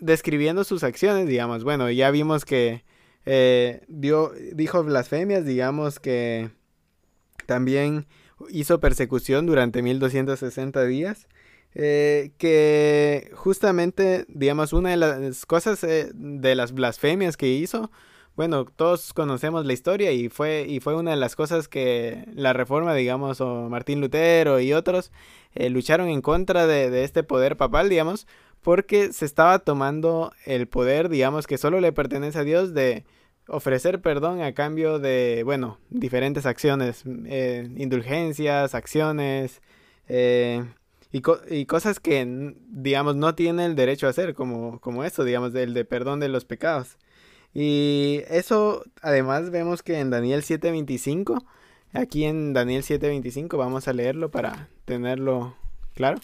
describiendo 0.00 0.64
sus 0.64 0.82
acciones, 0.82 1.28
digamos. 1.28 1.62
Bueno, 1.62 1.90
ya 1.90 2.10
vimos 2.10 2.46
que 2.46 2.84
dio, 3.24 4.32
dijo 4.52 4.82
blasfemias, 4.84 5.44
digamos 5.44 6.00
que 6.00 6.50
también 7.46 8.06
hizo 8.50 8.80
persecución 8.80 9.46
durante 9.46 9.82
1260 9.82 10.84
días. 10.84 11.26
Eh, 11.76 12.30
que 12.38 13.32
justamente, 13.34 14.26
digamos, 14.28 14.72
una 14.72 14.90
de 14.90 14.96
las 14.96 15.44
cosas 15.44 15.82
eh, 15.82 16.08
de 16.14 16.54
las 16.54 16.72
blasfemias 16.72 17.36
que 17.36 17.48
hizo, 17.48 17.90
bueno, 18.36 18.64
todos 18.64 19.12
conocemos 19.12 19.66
la 19.66 19.72
historia 19.72 20.12
y 20.12 20.28
fue, 20.28 20.66
y 20.68 20.78
fue 20.78 20.94
una 20.94 21.10
de 21.12 21.16
las 21.16 21.34
cosas 21.34 21.66
que 21.66 22.26
la 22.32 22.52
reforma, 22.52 22.94
digamos, 22.94 23.40
o 23.40 23.68
Martín 23.68 24.00
Lutero 24.00 24.60
y 24.60 24.72
otros 24.72 25.10
eh, 25.54 25.68
lucharon 25.68 26.08
en 26.08 26.22
contra 26.22 26.68
de, 26.68 26.90
de 26.90 27.02
este 27.02 27.24
poder 27.24 27.56
papal, 27.56 27.88
digamos, 27.88 28.28
porque 28.64 29.12
se 29.12 29.26
estaba 29.26 29.60
tomando 29.60 30.32
el 30.46 30.66
poder, 30.66 31.10
digamos, 31.10 31.46
que 31.46 31.58
solo 31.58 31.80
le 31.80 31.92
pertenece 31.92 32.38
a 32.38 32.44
Dios 32.44 32.72
de 32.72 33.04
ofrecer 33.46 34.00
perdón 34.00 34.40
a 34.40 34.54
cambio 34.54 34.98
de, 34.98 35.42
bueno, 35.44 35.78
diferentes 35.90 36.46
acciones, 36.46 37.04
eh, 37.26 37.68
indulgencias, 37.76 38.74
acciones 38.74 39.60
eh, 40.08 40.64
y, 41.12 41.22
y, 41.50 41.66
cosas 41.66 42.00
que, 42.00 42.54
digamos, 42.68 43.16
no 43.16 43.34
tiene 43.34 43.66
el 43.66 43.76
derecho 43.76 44.06
a 44.06 44.10
hacer, 44.10 44.32
como, 44.32 44.80
como 44.80 45.04
esto, 45.04 45.24
digamos, 45.24 45.54
el 45.54 45.74
de 45.74 45.84
perdón 45.84 46.18
de 46.18 46.28
los 46.28 46.46
pecados. 46.46 46.96
Y 47.52 48.22
eso, 48.30 48.82
además, 49.02 49.50
vemos 49.50 49.82
que 49.82 50.00
en 50.00 50.08
Daniel 50.08 50.42
7:25, 50.42 51.44
aquí 51.92 52.24
en 52.24 52.54
Daniel 52.54 52.82
7:25, 52.82 53.58
vamos 53.58 53.88
a 53.88 53.92
leerlo 53.92 54.30
para 54.30 54.68
tenerlo 54.86 55.54
claro. 55.94 56.18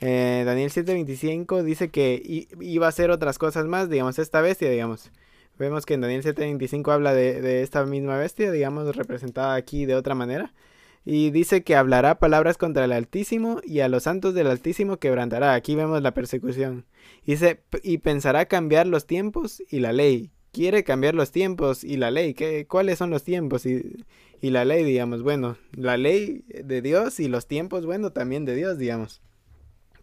Eh, 0.00 0.42
Daniel 0.46 0.70
7:25 0.70 1.62
dice 1.62 1.90
que 1.90 2.46
iba 2.60 2.86
a 2.86 2.88
hacer 2.88 3.10
otras 3.10 3.38
cosas 3.38 3.66
más, 3.66 3.90
digamos, 3.90 4.18
esta 4.18 4.40
bestia, 4.40 4.70
digamos. 4.70 5.10
Vemos 5.58 5.86
que 5.86 5.94
en 5.94 6.02
Daniel 6.02 6.22
7:25 6.22 6.92
habla 6.92 7.14
de, 7.14 7.62
esta 7.62 7.84
misma 7.84 8.16
bestia, 8.16 8.52
digamos, 8.52 8.94
representada 8.96 9.54
aquí 9.54 9.86
de 9.86 9.96
otra 9.96 10.14
manera. 10.14 10.54
Y 11.04 11.30
dice 11.30 11.64
que 11.64 11.74
hablará 11.74 12.18
palabras 12.18 12.58
contra 12.58 12.84
el 12.84 12.92
Altísimo 12.92 13.60
y 13.64 13.80
a 13.80 13.88
los 13.88 14.04
santos 14.04 14.34
del 14.34 14.46
Altísimo 14.48 14.98
quebrantará. 14.98 15.54
Aquí 15.54 15.74
vemos 15.74 16.02
la 16.02 16.12
persecución. 16.14 16.86
Dice, 17.26 17.60
y 17.82 17.98
pensará 17.98 18.46
cambiar 18.46 18.86
los 18.86 19.06
tiempos 19.06 19.62
y 19.70 19.80
la 19.80 19.92
ley. 19.92 20.30
Quiere 20.52 20.84
cambiar 20.84 21.14
los 21.14 21.30
tiempos 21.32 21.82
y 21.84 21.96
la 21.96 22.10
ley. 22.10 22.34
¿Qué, 22.34 22.66
¿Cuáles 22.66 22.98
son 22.98 23.10
los 23.10 23.24
tiempos 23.24 23.66
y, 23.66 24.04
y 24.40 24.50
la 24.50 24.64
ley, 24.64 24.84
digamos? 24.84 25.22
Bueno, 25.22 25.56
la 25.72 25.96
ley 25.96 26.44
de 26.48 26.82
Dios 26.82 27.20
y 27.20 27.28
los 27.28 27.46
tiempos, 27.46 27.86
bueno, 27.86 28.12
también 28.12 28.44
de 28.44 28.54
Dios, 28.54 28.78
digamos. 28.78 29.22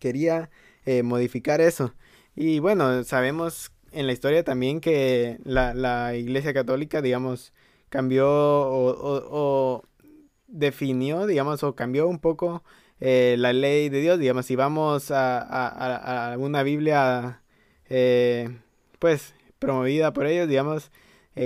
Quería 0.05 0.51
eh, 0.85 1.01
modificar 1.01 1.62
eso. 1.62 1.95
Y 2.35 2.59
bueno, 2.59 3.03
sabemos 3.03 3.71
en 3.91 4.05
la 4.05 4.13
historia 4.13 4.43
también 4.43 4.79
que 4.79 5.39
la, 5.43 6.15
Iglesia 6.15 6.53
Católica, 6.53 7.01
digamos, 7.01 7.53
cambió 7.89 8.27
o, 8.29 9.81
definió, 10.45 11.25
digamos, 11.25 11.63
o 11.63 11.74
cambió 11.74 12.07
un 12.07 12.19
poco 12.19 12.63
eh, 13.00 13.35
la 13.39 13.51
ley 13.51 13.89
de 13.89 14.00
Dios, 14.00 14.19
digamos, 14.19 14.45
si 14.45 14.55
vamos 14.55 15.09
a, 15.09 16.33
a, 16.33 16.38
una 16.38 16.62
Biblia, 16.62 17.41
eh, 17.89 18.59
pues, 19.00 19.33
promovida 19.57 20.13
por 20.13 20.27
ellos, 20.27 20.47
digamos, 20.47 20.91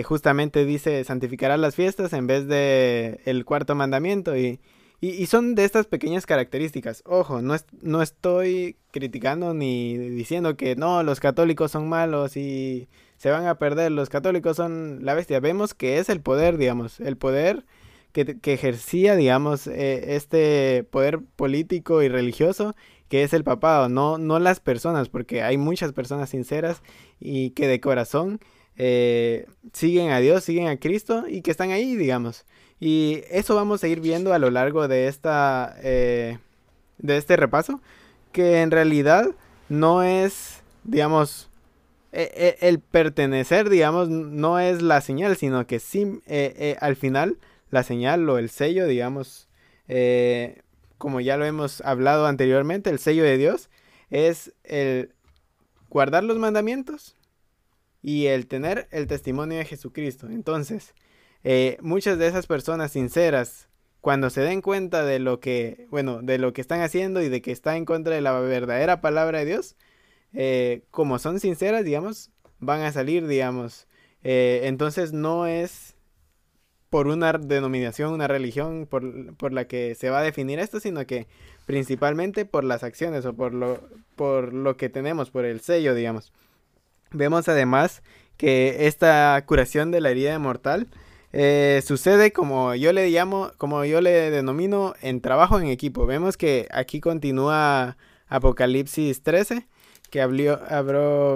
justamente 0.03 0.65
dice 0.65 1.05
santificará 1.05 1.55
las 1.55 1.75
fiestas 1.75 2.11
en 2.11 2.27
vez 2.27 2.45
de 2.45 3.21
el 3.23 3.45
cuarto 3.45 3.73
mandamiento 3.73 4.35
y, 4.35 4.59
Y, 5.01 5.25
son 5.27 5.55
de 5.55 5.63
estas 5.63 5.87
pequeñas 5.87 6.25
características. 6.25 7.03
Ojo, 7.05 7.41
no, 7.41 7.55
no 7.81 8.01
estoy 8.01 8.75
criticando 8.91 9.53
ni 9.53 9.97
diciendo 9.97 10.57
que 10.57 10.75
no, 10.75 11.03
los 11.03 11.21
católicos 11.21 11.71
son 11.71 11.87
malos 11.87 12.35
y 12.35 12.89
se 13.17 13.31
van 13.31 13.47
a 13.47 13.55
perder, 13.55 13.93
los 13.93 14.09
católicos 14.09 14.57
son 14.57 15.05
la 15.05 15.13
bestia. 15.13 15.39
Vemos 15.39 15.73
que 15.73 15.99
es 15.99 16.09
el 16.09 16.19
poder, 16.19 16.57
digamos, 16.57 16.99
el 16.99 17.15
poder 17.15 17.65
que, 18.11 18.37
ejercía, 18.43 19.15
digamos, 19.15 19.67
eh, 19.67 20.15
este 20.15 20.83
poder 20.83 21.21
político 21.35 22.01
y 22.03 22.09
religioso 22.09 22.75
que 23.09 23.23
es 23.23 23.33
el 23.33 23.43
papado, 23.43 23.89
no, 23.89 24.17
no 24.19 24.39
las 24.39 24.59
personas, 24.59 25.09
porque 25.09 25.41
hay 25.41 25.57
muchas 25.57 25.93
personas 25.93 26.29
sinceras 26.29 26.83
y 27.19 27.51
que 27.51 27.67
de 27.67 27.81
corazón 27.81 28.39
eh, 28.81 29.45
siguen 29.73 30.11
a 30.11 30.21
Dios, 30.21 30.45
siguen 30.45 30.67
a 30.69 30.79
Cristo 30.79 31.25
y 31.27 31.41
que 31.41 31.51
están 31.51 31.71
ahí, 31.71 31.97
digamos. 31.97 32.45
Y 32.79 33.23
eso 33.29 33.53
vamos 33.53 33.83
a 33.83 33.89
ir 33.89 33.99
viendo 33.99 34.33
a 34.33 34.39
lo 34.39 34.49
largo 34.51 34.87
de 34.87 35.09
esta 35.09 35.75
eh, 35.83 36.39
de 36.97 37.17
este 37.17 37.35
repaso, 37.35 37.81
que 38.31 38.61
en 38.61 38.71
realidad 38.71 39.31
no 39.67 40.01
es, 40.01 40.63
digamos, 40.85 41.49
e, 42.13 42.57
e, 42.61 42.67
el 42.67 42.79
pertenecer, 42.79 43.69
digamos, 43.69 44.07
no 44.07 44.59
es 44.59 44.81
la 44.81 45.01
señal, 45.01 45.35
sino 45.35 45.67
que 45.67 45.79
sí, 45.79 46.21
eh, 46.25 46.77
al 46.79 46.95
final 46.95 47.37
la 47.71 47.83
señal 47.83 48.29
o 48.29 48.37
el 48.37 48.49
sello, 48.49 48.87
digamos, 48.87 49.49
como 50.97 51.19
ya 51.19 51.35
lo 51.35 51.43
hemos 51.45 51.81
hablado 51.81 52.27
anteriormente, 52.27 52.89
el 52.89 52.99
sello 52.99 53.23
de 53.23 53.37
Dios 53.37 53.69
es 54.09 54.53
el 54.63 55.13
guardar 55.89 56.23
los 56.23 56.37
mandamientos 56.37 57.18
y 58.01 58.27
el 58.27 58.47
tener 58.47 58.87
el 58.91 59.07
testimonio 59.07 59.57
de 59.57 59.65
Jesucristo. 59.65 60.27
Entonces, 60.27 60.93
eh, 61.43 61.77
muchas 61.81 62.17
de 62.17 62.27
esas 62.27 62.47
personas 62.47 62.91
sinceras, 62.91 63.69
cuando 64.01 64.29
se 64.29 64.41
den 64.41 64.61
cuenta 64.61 65.03
de 65.03 65.19
lo 65.19 65.39
que, 65.39 65.87
bueno, 65.89 66.21
de 66.21 66.37
lo 66.37 66.53
que 66.53 66.61
están 66.61 66.81
haciendo 66.81 67.21
y 67.21 67.29
de 67.29 67.41
que 67.41 67.51
está 67.51 67.75
en 67.75 67.85
contra 67.85 68.15
de 68.15 68.21
la 68.21 68.39
verdadera 68.39 69.01
palabra 69.01 69.39
de 69.39 69.45
Dios, 69.45 69.75
eh, 70.33 70.83
como 70.91 71.19
son 71.19 71.39
sinceras, 71.39 71.83
digamos, 71.83 72.31
van 72.59 72.81
a 72.81 72.91
salir, 72.91 73.27
digamos. 73.27 73.87
Eh, 74.23 74.61
entonces 74.65 75.13
no 75.13 75.47
es 75.47 75.95
por 76.89 77.07
una 77.07 77.33
denominación, 77.33 78.13
una 78.13 78.27
religión 78.27 78.87
por, 78.89 79.35
por, 79.35 79.53
la 79.53 79.67
que 79.67 79.95
se 79.95 80.09
va 80.09 80.19
a 80.19 80.23
definir 80.23 80.59
esto, 80.59 80.79
sino 80.79 81.05
que 81.05 81.27
principalmente 81.65 82.45
por 82.45 82.63
las 82.63 82.83
acciones 82.83 83.25
o 83.25 83.33
por 83.33 83.53
lo, 83.53 83.79
por 84.15 84.53
lo 84.53 84.75
que 84.75 84.89
tenemos, 84.89 85.29
por 85.29 85.45
el 85.45 85.61
sello, 85.61 85.93
digamos. 85.93 86.33
Vemos 87.11 87.47
además 87.47 88.01
que 88.37 88.87
esta 88.87 89.43
curación 89.45 89.91
de 89.91 90.01
la 90.01 90.11
herida 90.11 90.37
mortal 90.39 90.87
eh, 91.31 91.81
sucede 91.85 92.31
como 92.31 92.73
yo 92.73 92.91
le 92.93 93.09
llamo, 93.09 93.51
como 93.57 93.85
yo 93.85 94.01
le 94.01 94.31
denomino 94.31 94.93
en 95.01 95.21
trabajo 95.21 95.59
en 95.59 95.67
equipo. 95.67 96.05
Vemos 96.05 96.37
que 96.37 96.67
aquí 96.71 96.99
continúa 96.99 97.97
Apocalipsis 98.27 99.21
13, 99.23 99.67
que 100.09 100.21
abrió, 100.21 100.59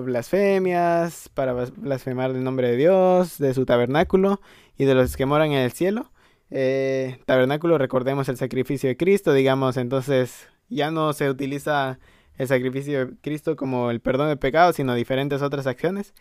blasfemias 0.04 1.30
para 1.34 1.54
blasfemar 1.54 2.32
el 2.32 2.44
nombre 2.44 2.70
de 2.70 2.78
Dios, 2.78 3.38
de 3.38 3.54
su 3.54 3.66
tabernáculo 3.66 4.42
y 4.78 4.86
de 4.86 4.96
los 4.96 5.16
que 5.16 5.26
moran 5.26 5.52
en 5.52 5.60
el 5.60 5.72
cielo. 5.72 6.12
Eh, 6.50 7.20
tabernáculo, 7.26 7.78
recordemos 7.78 8.30
el 8.30 8.38
sacrificio 8.38 8.90
de 8.90 8.98
Cristo, 8.98 9.34
digamos, 9.34 9.78
entonces 9.78 10.48
ya 10.70 10.92
no 10.92 11.14
se 11.14 11.30
utiliza 11.30 12.00
el 12.38 12.48
sacrificio 12.48 13.06
de 13.06 13.14
Cristo 13.22 13.56
como 13.56 13.92
el 13.92 14.00
perdón 14.00 14.30
de 14.30 14.38
pecados, 14.38 14.76
sino 14.76 14.96
diferentes 14.96 15.42
otras 15.42 15.68
acciones. 15.68 16.14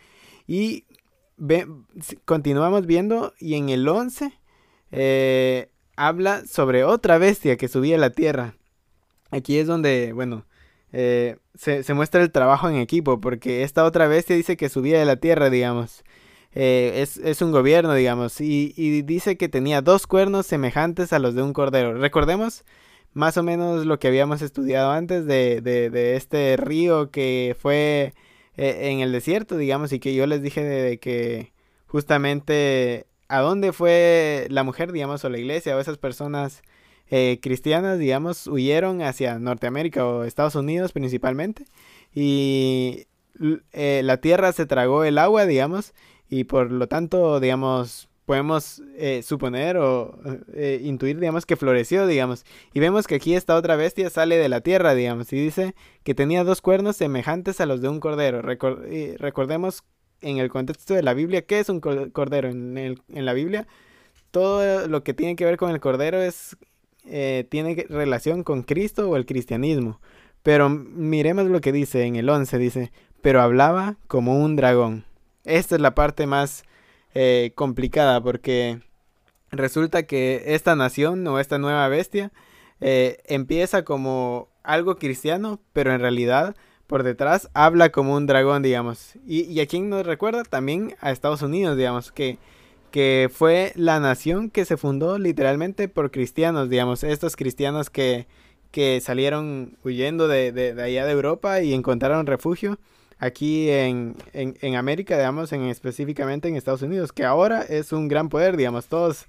Y 0.47 0.85
continuamos 2.25 2.85
viendo 2.85 3.33
y 3.39 3.55
en 3.55 3.69
el 3.69 3.87
11 3.87 4.33
eh, 4.91 5.69
habla 5.95 6.45
sobre 6.45 6.83
otra 6.83 7.17
bestia 7.17 7.57
que 7.57 7.67
subía 7.67 7.95
a 7.95 7.99
la 7.99 8.11
tierra. 8.11 8.55
Aquí 9.31 9.57
es 9.57 9.67
donde, 9.67 10.13
bueno, 10.13 10.45
eh, 10.91 11.37
se, 11.55 11.93
muestra 11.93 12.21
el 12.21 12.31
trabajo 12.31 12.69
en 12.69 12.75
equipo, 12.75 13.19
porque 13.19 13.63
esta 13.63 13.83
otra 13.83 14.07
bestia 14.07 14.35
dice 14.35 14.57
que 14.57 14.69
subía 14.69 14.99
de 14.99 15.05
la 15.05 15.15
tierra, 15.15 15.49
digamos. 15.49 16.03
Eh, 16.53 17.01
es, 17.01 17.17
es, 17.17 17.41
un 17.41 17.51
gobierno, 17.51 17.95
digamos, 17.95 18.39
y, 18.39 18.75
y, 18.77 19.01
dice 19.01 19.37
que 19.37 19.49
tenía 19.49 19.81
dos 19.81 20.05
cuernos 20.05 20.45
semejantes 20.45 21.11
a 21.11 21.17
los 21.17 21.33
de 21.33 21.41
un 21.41 21.51
cordero. 21.51 21.95
Recordemos 21.95 22.63
más 23.13 23.37
o 23.37 23.43
menos 23.43 23.85
lo 23.85 23.99
que 23.99 24.07
habíamos 24.07 24.41
estudiado 24.41 24.91
antes 24.91 25.25
de, 25.25 25.61
de, 25.61 26.15
este 26.15 26.57
río 26.57 27.11
que 27.11 27.55
fue 27.59 28.13
eh, 28.57 28.91
en 28.91 28.99
el 28.99 29.11
desierto, 29.11 29.57
digamos, 29.57 29.93
y 29.93 29.99
que 29.99 30.13
yo 30.15 30.25
les 30.27 30.41
dije 30.41 30.63
de, 30.63 30.97
que 30.99 31.53
justamente 31.85 33.07
a 33.27 33.39
dónde 33.41 33.73
fue 33.73 34.47
la 34.49 34.63
mujer, 34.63 34.91
digamos, 34.91 35.23
o 35.25 35.29
la 35.29 35.37
iglesia 35.39 35.75
o 35.75 35.79
esas 35.79 35.97
personas 35.97 36.63
eh, 37.09 37.39
cristianas, 37.41 37.99
digamos, 37.99 38.47
huyeron 38.47 39.01
hacia 39.01 39.39
Norteamérica 39.39 40.05
o 40.05 40.23
Estados 40.23 40.55
Unidos 40.55 40.91
principalmente 40.91 41.65
y 42.13 43.07
eh, 43.71 44.01
la 44.03 44.17
tierra 44.17 44.51
se 44.53 44.65
tragó 44.65 45.03
el 45.03 45.17
agua, 45.17 45.45
digamos, 45.45 45.93
y 46.29 46.45
por 46.45 46.71
lo 46.71 46.87
tanto, 46.87 47.39
digamos, 47.39 48.09
podemos 48.25 48.81
eh, 48.95 49.21
suponer 49.23 49.77
o 49.77 50.17
eh, 50.53 50.79
intuir, 50.83 51.19
digamos, 51.19 51.45
que 51.45 51.55
floreció, 51.55 52.07
digamos. 52.07 52.45
Y 52.73 52.79
vemos 52.79 53.07
que 53.07 53.15
aquí 53.15 53.35
esta 53.35 53.55
otra 53.55 53.75
bestia 53.75 54.09
sale 54.09 54.37
de 54.37 54.49
la 54.49 54.61
tierra, 54.61 54.95
digamos, 54.95 55.31
y 55.33 55.37
dice 55.37 55.75
que 56.03 56.15
tenía 56.15 56.43
dos 56.43 56.61
cuernos 56.61 56.95
semejantes 56.95 57.59
a 57.61 57.65
los 57.65 57.81
de 57.81 57.89
un 57.89 57.99
cordero. 57.99 58.41
recordemos 58.41 59.83
en 60.21 60.37
el 60.37 60.49
contexto 60.49 60.93
de 60.93 61.03
la 61.03 61.13
Biblia, 61.13 61.45
¿qué 61.45 61.59
es 61.59 61.69
un 61.69 61.79
cordero? 61.79 62.49
En, 62.49 62.77
el, 62.77 63.01
en 63.13 63.25
la 63.25 63.33
Biblia, 63.33 63.67
todo 64.31 64.87
lo 64.87 65.03
que 65.03 65.13
tiene 65.13 65.35
que 65.35 65.45
ver 65.45 65.57
con 65.57 65.69
el 65.71 65.79
cordero 65.79 66.21
es, 66.21 66.57
eh, 67.05 67.45
tiene 67.49 67.85
relación 67.89 68.43
con 68.43 68.63
Cristo 68.63 69.09
o 69.09 69.15
el 69.15 69.25
cristianismo. 69.25 69.99
Pero 70.41 70.69
miremos 70.69 71.45
lo 71.45 71.61
que 71.61 71.71
dice 71.71 72.03
en 72.03 72.15
el 72.15 72.29
11, 72.29 72.57
dice, 72.57 72.91
pero 73.21 73.41
hablaba 73.41 73.97
como 74.07 74.43
un 74.43 74.55
dragón. 74.55 75.05
Esta 75.45 75.75
es 75.75 75.81
la 75.81 75.93
parte 75.93 76.25
más 76.25 76.63
eh, 77.13 77.51
complicada 77.55 78.21
porque 78.21 78.81
resulta 79.51 80.03
que 80.03 80.43
esta 80.47 80.75
nación 80.75 81.25
o 81.27 81.39
esta 81.39 81.57
nueva 81.57 81.87
bestia 81.87 82.31
eh, 82.81 83.17
empieza 83.25 83.83
como 83.83 84.49
algo 84.63 84.97
cristiano, 84.97 85.59
pero 85.73 85.93
en 85.93 85.99
realidad 86.01 86.55
por 86.87 87.03
detrás 87.03 87.49
habla 87.53 87.91
como 87.91 88.15
un 88.15 88.25
dragón, 88.25 88.61
digamos. 88.61 89.13
Y, 89.25 89.43
y 89.43 89.61
a 89.61 89.67
quien 89.67 89.89
nos 89.89 90.05
recuerda 90.05 90.43
también 90.43 90.95
a 90.99 91.11
Estados 91.11 91.41
Unidos, 91.41 91.77
digamos, 91.77 92.11
que, 92.11 92.37
que 92.91 93.29
fue 93.31 93.71
la 93.75 93.99
nación 93.99 94.49
que 94.49 94.65
se 94.65 94.77
fundó 94.77 95.17
literalmente 95.17 95.87
por 95.87 96.11
cristianos, 96.11 96.69
digamos, 96.69 97.03
estos 97.03 97.35
cristianos 97.35 97.89
que, 97.89 98.27
que 98.71 99.01
salieron 99.01 99.77
huyendo 99.83 100.27
de, 100.27 100.51
de, 100.51 100.73
de 100.73 100.83
allá 100.83 101.05
de 101.05 101.11
Europa 101.13 101.61
y 101.61 101.73
encontraron 101.73 102.25
refugio 102.25 102.79
aquí 103.23 103.69
en, 103.69 104.15
en, 104.33 104.75
América, 104.75 105.15
digamos, 105.15 105.53
en, 105.53 105.63
específicamente 105.63 106.49
en 106.49 106.55
Estados 106.57 106.81
Unidos, 106.81 107.13
que 107.13 107.23
ahora 107.23 107.61
es 107.61 107.93
un 107.93 108.09
gran 108.09 108.27
poder, 108.27 108.57
digamos, 108.57 108.87
todos, 108.87 109.27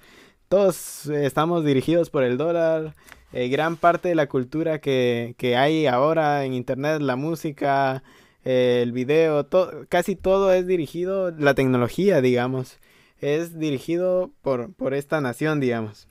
todos 0.48 1.07
estamos 1.07 1.64
dirigidos 1.64 2.11
por 2.11 2.24
el 2.24 2.37
dólar, 2.37 2.94
eh, 3.33 3.48
gran 3.48 3.76
parte 3.76 4.09
de 4.09 4.16
la 4.16 4.28
cultura 4.28 4.80
que, 4.80 5.35
que, 5.38 5.57
hay 5.57 5.87
ahora 5.87 6.44
en 6.44 6.54
Internet, 6.54 7.02
la 7.02 7.14
música, 7.14 8.02
eh, 8.44 8.80
el 8.83 8.90
video, 8.90 9.48
casi 9.88 10.16
todo 10.16 10.52
es 10.52 10.66
dirigido, 10.66 11.30
la 11.30 11.54
tecnología, 11.54 12.20
digamos, 12.20 12.78
es 13.20 13.59
dirigido 13.59 14.33
por, 14.42 14.74
por 14.74 14.92
esta 14.94 15.20
nación, 15.20 15.61
digamos. 15.61 16.09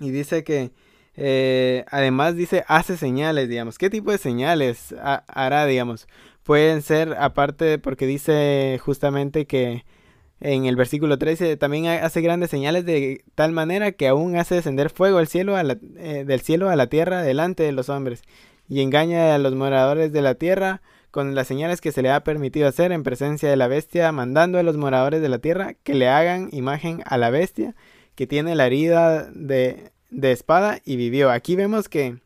Y 0.00 0.10
dice 0.10 0.44
que, 0.44 0.72
eh, 1.14 1.84
además 1.88 2.36
dice, 2.36 2.64
hace 2.68 2.96
señales, 2.96 3.48
digamos. 3.48 3.76
¿Qué 3.76 3.90
tipo 3.90 4.10
de 4.10 4.18
señales 4.18 4.94
hará, 5.02 5.66
digamos? 5.66 6.08
Pueden 6.42 6.82
ser 6.82 7.14
aparte 7.18 7.78
porque 7.78 8.06
dice 8.06 8.78
justamente 8.82 9.46
que 9.46 9.84
en 10.40 10.66
el 10.66 10.74
versículo 10.74 11.18
13 11.18 11.56
también 11.56 11.86
hace 11.86 12.20
grandes 12.20 12.50
señales 12.50 12.84
de 12.84 13.24
tal 13.34 13.52
manera 13.52 13.92
que 13.92 14.08
aún 14.08 14.36
hace 14.36 14.56
descender 14.56 14.90
fuego 14.90 15.18
del 15.18 15.28
cielo 15.28 15.56
a 15.56 15.62
la, 15.62 15.78
eh, 15.96 16.24
del 16.26 16.40
cielo 16.40 16.68
a 16.68 16.76
la 16.76 16.88
tierra 16.88 17.22
delante 17.22 17.62
de 17.62 17.72
los 17.72 17.88
hombres 17.88 18.22
y 18.68 18.80
engaña 18.80 19.34
a 19.34 19.38
los 19.38 19.54
moradores 19.54 20.12
de 20.12 20.22
la 20.22 20.34
tierra 20.34 20.82
con 21.12 21.34
las 21.34 21.46
señales 21.46 21.80
que 21.80 21.92
se 21.92 22.02
le 22.02 22.10
ha 22.10 22.24
permitido 22.24 22.66
hacer 22.66 22.90
en 22.90 23.02
presencia 23.02 23.50
de 23.50 23.56
la 23.56 23.68
bestia, 23.68 24.10
mandando 24.12 24.58
a 24.58 24.62
los 24.62 24.78
moradores 24.78 25.20
de 25.20 25.28
la 25.28 25.38
tierra 25.38 25.74
que 25.74 25.94
le 25.94 26.08
hagan 26.08 26.48
imagen 26.52 27.02
a 27.04 27.18
la 27.18 27.28
bestia 27.28 27.74
que 28.14 28.26
tiene 28.26 28.54
la 28.54 28.66
herida 28.66 29.30
de, 29.30 29.92
de 30.10 30.32
espada 30.32 30.80
y 30.84 30.96
vivió. 30.96 31.30
Aquí 31.30 31.54
vemos 31.54 31.88
que 31.88 32.16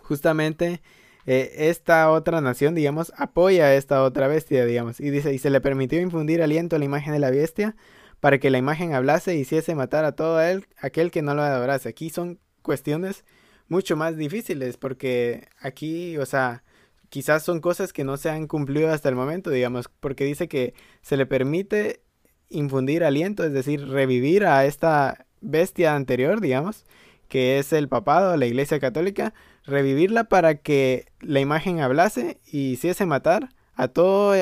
justamente 0.00 0.80
eh, 1.26 1.68
esta 1.68 2.10
otra 2.10 2.40
nación, 2.40 2.74
digamos, 2.74 3.12
apoya 3.16 3.66
a 3.66 3.74
esta 3.74 4.02
otra 4.02 4.28
bestia, 4.28 4.64
digamos. 4.64 5.00
Y 5.00 5.10
dice, 5.10 5.34
y 5.34 5.38
se 5.38 5.50
le 5.50 5.60
permitió 5.60 6.00
infundir 6.00 6.42
aliento 6.42 6.76
a 6.76 6.78
la 6.78 6.84
imagen 6.84 7.12
de 7.12 7.18
la 7.18 7.30
bestia 7.30 7.76
para 8.20 8.38
que 8.38 8.50
la 8.50 8.58
imagen 8.58 8.94
hablase 8.94 9.36
y 9.36 9.40
hiciese 9.40 9.74
matar 9.74 10.04
a 10.04 10.12
todo 10.12 10.40
él, 10.40 10.66
aquel 10.80 11.10
que 11.10 11.22
no 11.22 11.34
lo 11.34 11.42
adorase. 11.42 11.88
Aquí 11.88 12.10
son 12.10 12.38
cuestiones 12.62 13.24
mucho 13.68 13.96
más 13.96 14.16
difíciles 14.16 14.76
porque 14.76 15.48
aquí, 15.60 16.16
o 16.18 16.26
sea, 16.26 16.62
quizás 17.08 17.42
son 17.42 17.60
cosas 17.60 17.92
que 17.92 18.04
no 18.04 18.16
se 18.16 18.30
han 18.30 18.46
cumplido 18.46 18.90
hasta 18.90 19.08
el 19.08 19.16
momento, 19.16 19.50
digamos, 19.50 19.88
porque 20.00 20.24
dice 20.24 20.48
que 20.48 20.74
se 21.02 21.16
le 21.16 21.26
permite 21.26 22.00
infundir 22.48 23.04
aliento, 23.04 23.44
es 23.44 23.52
decir, 23.52 23.88
revivir 23.88 24.44
a 24.44 24.64
esta 24.64 25.26
bestia 25.40 25.94
anterior, 25.94 26.40
digamos, 26.40 26.84
que 27.28 27.58
es 27.58 27.72
el 27.72 27.88
papado, 27.88 28.36
la 28.36 28.46
iglesia 28.46 28.78
católica, 28.78 29.34
revivirla 29.66 30.24
para 30.24 30.56
que 30.56 31.06
la 31.20 31.40
imagen 31.40 31.80
hablase 31.80 32.38
y 32.46 32.72
hiciese 32.72 33.06
matar 33.06 33.50
a 33.74 33.88
todo 33.88 34.34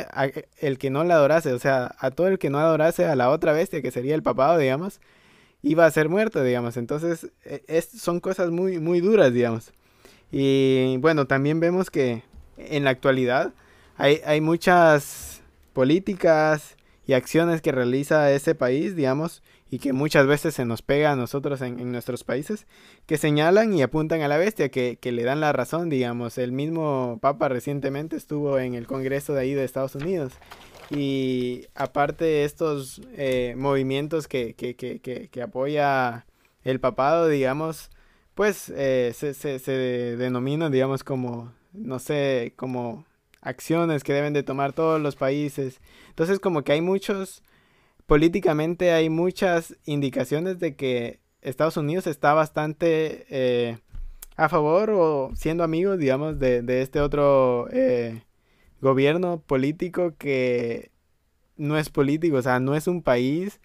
el 0.60 0.78
que 0.78 0.90
no 0.90 1.02
la 1.02 1.14
adorase, 1.14 1.52
o 1.52 1.58
sea, 1.58 1.94
a 1.98 2.10
todo 2.12 2.28
el 2.28 2.38
que 2.38 2.50
no 2.50 2.58
adorase 2.58 3.04
a 3.04 3.16
la 3.16 3.30
otra 3.30 3.52
bestia, 3.52 3.82
que 3.82 3.90
sería 3.90 4.14
el 4.14 4.22
papado, 4.22 4.58
digamos, 4.58 5.00
iba 5.62 5.86
a 5.86 5.90
ser 5.90 6.08
muerto, 6.08 6.44
digamos. 6.44 6.76
Entonces, 6.76 7.30
e, 7.44 7.82
son 7.82 8.20
cosas 8.20 8.50
muy, 8.50 8.78
muy 8.78 9.00
duras, 9.00 9.32
digamos. 9.32 9.72
Y 10.30 10.98
bueno, 10.98 11.26
también 11.26 11.58
vemos 11.58 11.90
que 11.90 12.22
en 12.56 12.84
la 12.84 12.90
actualidad 12.90 13.52
hay, 13.96 14.20
hay 14.24 14.40
muchas 14.40 15.42
políticas 15.72 16.76
y 17.06 17.14
acciones 17.14 17.60
que 17.60 17.72
realiza 17.72 18.30
ese 18.30 18.54
país, 18.54 18.94
digamos, 18.94 19.42
y 19.74 19.80
que 19.80 19.92
muchas 19.92 20.28
veces 20.28 20.54
se 20.54 20.64
nos 20.64 20.82
pega 20.82 21.10
a 21.10 21.16
nosotros 21.16 21.60
en, 21.60 21.90
nuestros 21.90 22.22
países, 22.22 22.68
que 23.06 23.16
señalan 23.16 23.74
y 23.74 23.82
apuntan 23.82 24.20
a 24.20 24.28
la 24.28 24.36
bestia, 24.36 24.68
que, 24.68 24.98
le 25.02 25.24
dan 25.24 25.40
la 25.40 25.52
razón, 25.52 25.90
digamos. 25.90 26.38
El 26.38 26.52
mismo 26.52 27.18
Papa 27.20 27.48
recientemente 27.48 28.14
estuvo 28.14 28.60
en 28.60 28.74
el 28.74 28.86
Congreso 28.86 29.34
de 29.34 29.40
ahí 29.40 29.52
de 29.52 29.64
Estados 29.64 29.96
Unidos. 29.96 30.34
Y 30.90 31.66
aparte 31.74 32.24
de 32.24 32.44
estos 32.44 33.02
eh, 33.16 33.54
movimientos 33.56 34.28
que, 34.28 34.54
que, 34.54 34.76
que, 34.76 35.42
apoya 35.42 36.24
el 36.62 36.78
papado, 36.78 37.26
digamos, 37.26 37.90
pues 38.36 38.72
eh, 38.76 39.10
se, 39.12 39.34
se, 39.34 39.58
se 39.58 39.72
denominan, 39.72 40.70
digamos, 40.70 41.02
como, 41.02 41.52
no 41.72 41.98
sé, 41.98 42.52
como 42.54 43.06
acciones 43.40 44.04
que 44.04 44.12
deben 44.12 44.34
de 44.34 44.44
tomar 44.44 44.72
todos 44.72 45.00
los 45.00 45.16
países. 45.16 45.80
Entonces 46.10 46.38
como 46.38 46.62
que 46.62 46.70
hay 46.70 46.80
muchos 46.80 47.42
políticamente 48.06 48.92
hay 48.92 49.08
muchas 49.08 49.76
indicaciones 49.84 50.58
de 50.58 50.76
que 50.76 51.20
Estados 51.42 51.76
Unidos 51.76 52.06
está 52.06 52.34
bastante 52.34 53.26
eh, 53.28 53.78
a 54.36 54.48
favor 54.48 54.90
o 54.90 55.30
siendo 55.34 55.64
amigos, 55.64 55.98
digamos, 55.98 56.38
de, 56.38 56.82
este 56.82 57.00
otro 57.00 57.68
eh, 57.70 58.22
gobierno 58.80 59.40
político 59.46 60.14
que 60.18 60.90
no 61.56 61.78
es 61.78 61.90
político, 61.90 62.36
o 62.38 62.42
sea, 62.42 62.60
no 62.60 62.74
es 62.74 62.88
un 62.88 63.02
país, 63.02 63.60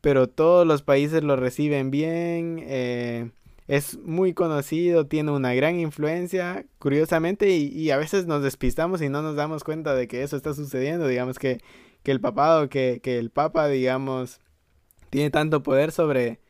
pero 0.00 0.28
todos 0.28 0.66
los 0.66 0.82
países 0.82 1.24
lo 1.24 1.36
reciben 1.36 1.90
bien, 1.90 2.60
eh, 2.62 3.30
es 3.68 3.98
muy 3.98 4.34
conocido, 4.34 5.06
tiene 5.06 5.32
una 5.32 5.54
gran 5.54 5.78
influencia, 5.78 6.66
curiosamente, 6.78 7.50
y, 7.50 7.68
y, 7.68 7.90
a 7.90 7.96
veces 7.96 8.26
nos 8.26 8.42
despistamos 8.42 9.02
y 9.02 9.08
no 9.08 9.22
nos 9.22 9.36
damos 9.36 9.64
cuenta 9.64 9.94
de 9.94 10.08
que 10.08 10.22
eso 10.22 10.36
está 10.36 10.54
sucediendo, 10.54 11.06
digamos 11.08 11.38
que 11.38 11.60
que 12.02 12.10
el 12.12 12.20
papado, 12.20 12.68
que, 12.68 13.00
que 13.02 13.18
el 13.18 13.30
papa, 13.30 13.68
digamos, 13.68 14.40
tiene 15.10 15.30
tanto 15.30 15.62
poder 15.62 15.92
sobre 15.92 16.40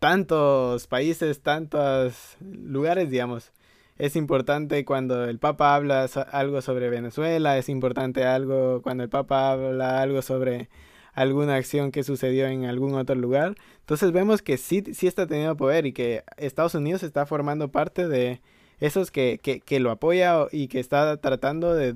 tantos 0.00 0.86
países, 0.86 1.42
tantos 1.42 2.36
lugares, 2.40 3.10
digamos. 3.10 3.52
Es 3.98 4.16
importante 4.16 4.84
cuando 4.86 5.26
el 5.26 5.38
Papa 5.38 5.74
habla 5.74 6.08
algo 6.32 6.62
sobre 6.62 6.88
Venezuela, 6.88 7.58
es 7.58 7.68
importante 7.68 8.24
algo 8.24 8.80
cuando 8.82 9.04
el 9.04 9.10
Papa 9.10 9.52
habla 9.52 10.00
algo 10.00 10.22
sobre 10.22 10.70
alguna 11.12 11.56
acción 11.56 11.92
que 11.92 12.02
sucedió 12.02 12.46
en 12.46 12.64
algún 12.64 12.94
otro 12.94 13.14
lugar. 13.14 13.56
Entonces 13.80 14.10
vemos 14.12 14.40
que 14.40 14.56
sí, 14.56 14.82
sí 14.94 15.06
está 15.06 15.26
teniendo 15.26 15.56
poder 15.56 15.84
y 15.84 15.92
que 15.92 16.24
Estados 16.38 16.74
Unidos 16.74 17.02
está 17.02 17.26
formando 17.26 17.70
parte 17.70 18.08
de 18.08 18.40
esos 18.78 19.10
que, 19.10 19.38
que, 19.42 19.60
que 19.60 19.80
lo 19.80 19.90
apoya 19.90 20.46
y 20.50 20.68
que 20.68 20.80
está 20.80 21.18
tratando 21.18 21.74
de 21.74 21.94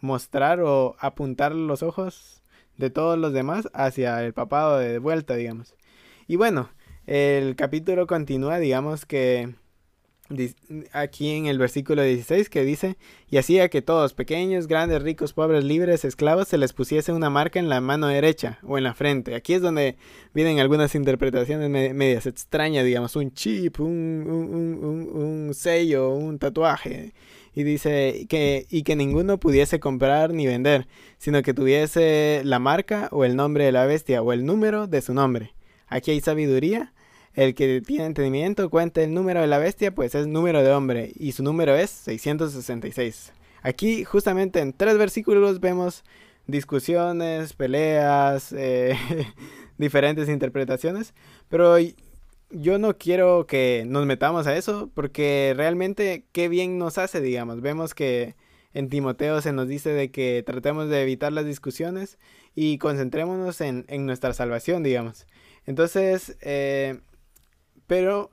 mostrar 0.00 0.60
o 0.60 0.96
apuntar 0.98 1.54
los 1.54 1.82
ojos 1.82 2.42
de 2.76 2.90
todos 2.90 3.18
los 3.18 3.32
demás 3.32 3.68
hacia 3.74 4.24
el 4.24 4.32
papado 4.32 4.78
de 4.78 4.98
vuelta, 4.98 5.34
digamos. 5.34 5.74
Y 6.26 6.36
bueno, 6.36 6.70
el 7.06 7.56
capítulo 7.56 8.06
continúa, 8.06 8.58
digamos 8.58 9.06
que 9.06 9.54
aquí 10.92 11.30
en 11.30 11.46
el 11.46 11.58
versículo 11.58 12.02
16 12.02 12.50
que 12.50 12.64
dice, 12.64 12.96
y 13.30 13.38
hacía 13.38 13.68
que 13.68 13.82
todos, 13.82 14.12
pequeños, 14.12 14.66
grandes, 14.66 15.02
ricos, 15.02 15.32
pobres, 15.32 15.64
libres, 15.64 16.04
esclavos, 16.04 16.48
se 16.48 16.58
les 16.58 16.72
pusiese 16.72 17.12
una 17.12 17.30
marca 17.30 17.58
en 17.58 17.68
la 17.68 17.80
mano 17.80 18.08
derecha 18.08 18.58
o 18.62 18.76
en 18.76 18.84
la 18.84 18.94
frente. 18.94 19.34
Aquí 19.34 19.54
es 19.54 19.62
donde 19.62 19.96
vienen 20.34 20.60
algunas 20.60 20.94
interpretaciones 20.94 21.70
medias 21.70 22.26
extrañas, 22.26 22.84
digamos, 22.84 23.16
un 23.16 23.32
chip, 23.32 23.80
un, 23.80 23.88
un, 24.28 24.84
un, 24.84 25.46
un 25.48 25.54
sello, 25.54 26.10
un 26.10 26.38
tatuaje 26.38 27.14
y 27.58 27.64
dice 27.64 28.26
que 28.28 28.68
y 28.70 28.84
que 28.84 28.94
ninguno 28.94 29.40
pudiese 29.40 29.80
comprar 29.80 30.32
ni 30.32 30.46
vender, 30.46 30.86
sino 31.18 31.42
que 31.42 31.52
tuviese 31.52 32.42
la 32.44 32.60
marca 32.60 33.08
o 33.10 33.24
el 33.24 33.34
nombre 33.34 33.64
de 33.64 33.72
la 33.72 33.84
bestia 33.84 34.22
o 34.22 34.32
el 34.32 34.46
número 34.46 34.86
de 34.86 35.02
su 35.02 35.12
nombre. 35.12 35.54
Aquí 35.88 36.12
hay 36.12 36.20
sabiduría. 36.20 36.92
El 37.34 37.56
que 37.56 37.80
tiene 37.80 38.04
entendimiento 38.04 38.70
cuenta 38.70 39.02
el 39.02 39.12
número 39.12 39.40
de 39.40 39.48
la 39.48 39.58
bestia, 39.58 39.92
pues 39.92 40.14
es 40.14 40.28
número 40.28 40.62
de 40.62 40.70
hombre 40.70 41.10
y 41.18 41.32
su 41.32 41.42
número 41.42 41.74
es 41.74 41.90
666. 41.90 43.32
Aquí 43.62 44.04
justamente 44.04 44.60
en 44.60 44.72
tres 44.72 44.96
versículos 44.96 45.58
vemos 45.58 46.04
discusiones, 46.46 47.54
peleas, 47.54 48.52
eh, 48.52 48.96
diferentes 49.78 50.28
interpretaciones, 50.28 51.12
pero 51.48 51.76
yo 52.50 52.78
no 52.78 52.96
quiero 52.96 53.46
que 53.46 53.84
nos 53.86 54.06
metamos 54.06 54.46
a 54.46 54.56
eso 54.56 54.90
porque 54.94 55.54
realmente 55.56 56.26
qué 56.32 56.48
bien 56.48 56.78
nos 56.78 56.98
hace, 56.98 57.20
digamos. 57.20 57.60
Vemos 57.60 57.94
que 57.94 58.36
en 58.72 58.88
Timoteo 58.88 59.40
se 59.40 59.52
nos 59.52 59.68
dice 59.68 59.90
de 59.90 60.10
que 60.10 60.42
tratemos 60.46 60.88
de 60.88 61.02
evitar 61.02 61.32
las 61.32 61.44
discusiones 61.44 62.18
y 62.54 62.78
concentrémonos 62.78 63.60
en, 63.60 63.84
en 63.88 64.06
nuestra 64.06 64.32
salvación, 64.32 64.82
digamos. 64.82 65.26
Entonces, 65.66 66.36
eh, 66.40 67.00
pero 67.86 68.30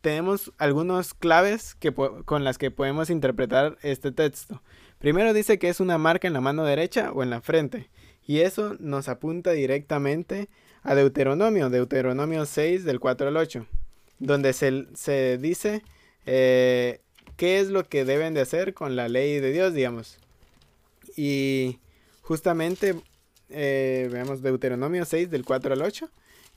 tenemos 0.00 0.52
algunas 0.58 1.14
claves 1.14 1.74
que, 1.74 1.92
con 1.92 2.44
las 2.44 2.58
que 2.58 2.70
podemos 2.70 3.08
interpretar 3.08 3.78
este 3.82 4.12
texto. 4.12 4.62
Primero 4.98 5.32
dice 5.32 5.58
que 5.58 5.68
es 5.68 5.80
una 5.80 5.96
marca 5.98 6.26
en 6.26 6.34
la 6.34 6.40
mano 6.40 6.64
derecha 6.64 7.12
o 7.12 7.22
en 7.22 7.30
la 7.30 7.40
frente. 7.40 7.90
Y 8.24 8.40
eso 8.40 8.76
nos 8.78 9.08
apunta 9.08 9.52
directamente 9.52 10.48
a 10.82 10.94
Deuteronomio, 10.94 11.70
Deuteronomio 11.70 12.46
6 12.46 12.84
del 12.84 13.00
4 13.00 13.28
al 13.28 13.36
8, 13.36 13.66
donde 14.18 14.52
se, 14.52 14.86
se 14.94 15.38
dice 15.38 15.82
eh, 16.26 17.00
qué 17.36 17.60
es 17.60 17.68
lo 17.68 17.88
que 17.88 18.04
deben 18.04 18.34
de 18.34 18.40
hacer 18.40 18.74
con 18.74 18.96
la 18.96 19.08
ley 19.08 19.40
de 19.40 19.52
Dios, 19.52 19.74
digamos. 19.74 20.18
Y 21.16 21.78
justamente 22.22 22.94
eh, 23.50 24.08
veamos 24.10 24.42
Deuteronomio 24.42 25.04
6 25.04 25.30
del 25.30 25.44
4 25.44 25.74
al 25.74 25.82
8 25.82 26.08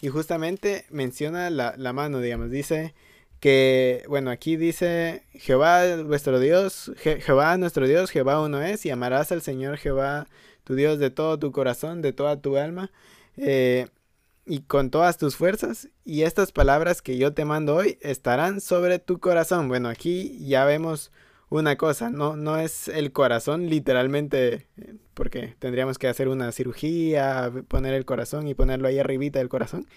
y 0.01 0.09
justamente 0.09 0.85
menciona 0.89 1.49
la, 1.49 1.75
la 1.77 1.93
mano, 1.93 2.19
digamos, 2.19 2.49
dice 2.49 2.93
que, 3.39 4.03
bueno, 4.07 4.31
aquí 4.31 4.55
dice 4.55 5.23
Jehová 5.33 6.01
vuestro 6.03 6.39
Dios, 6.39 6.91
Jehová 6.97 7.57
nuestro 7.57 7.87
Dios, 7.87 8.09
Jehová 8.09 8.41
uno 8.41 8.61
es, 8.61 8.85
y 8.85 8.89
amarás 8.89 9.31
al 9.31 9.41
Señor 9.41 9.77
Jehová 9.77 10.27
tu 10.63 10.73
Dios 10.75 10.99
de 10.99 11.11
todo 11.11 11.37
tu 11.37 11.51
corazón, 11.51 12.01
de 12.01 12.11
toda 12.11 12.41
tu 12.41 12.57
alma, 12.57 12.91
eh, 13.37 13.87
y 14.45 14.61
con 14.61 14.91
todas 14.91 15.17
tus 15.17 15.35
fuerzas, 15.35 15.89
y 16.03 16.21
estas 16.21 16.51
palabras 16.51 17.01
que 17.01 17.17
yo 17.17 17.33
te 17.33 17.45
mando 17.45 17.75
hoy 17.75 17.97
estarán 18.01 18.61
sobre 18.61 18.99
tu 18.99 19.19
corazón. 19.19 19.67
Bueno, 19.67 19.89
aquí 19.89 20.37
ya 20.45 20.65
vemos 20.65 21.11
una 21.49 21.75
cosa, 21.77 22.09
no, 22.09 22.35
no 22.35 22.57
es 22.57 22.87
el 22.87 23.11
corazón 23.11 23.69
literalmente, 23.69 24.67
porque 25.13 25.55
tendríamos 25.59 25.97
que 25.97 26.07
hacer 26.07 26.27
una 26.27 26.51
cirugía, 26.51 27.51
poner 27.67 27.93
el 27.93 28.05
corazón 28.05 28.47
y 28.47 28.53
ponerlo 28.53 28.87
ahí 28.87 28.99
arribita 28.99 29.39
del 29.39 29.49
corazón, 29.49 29.87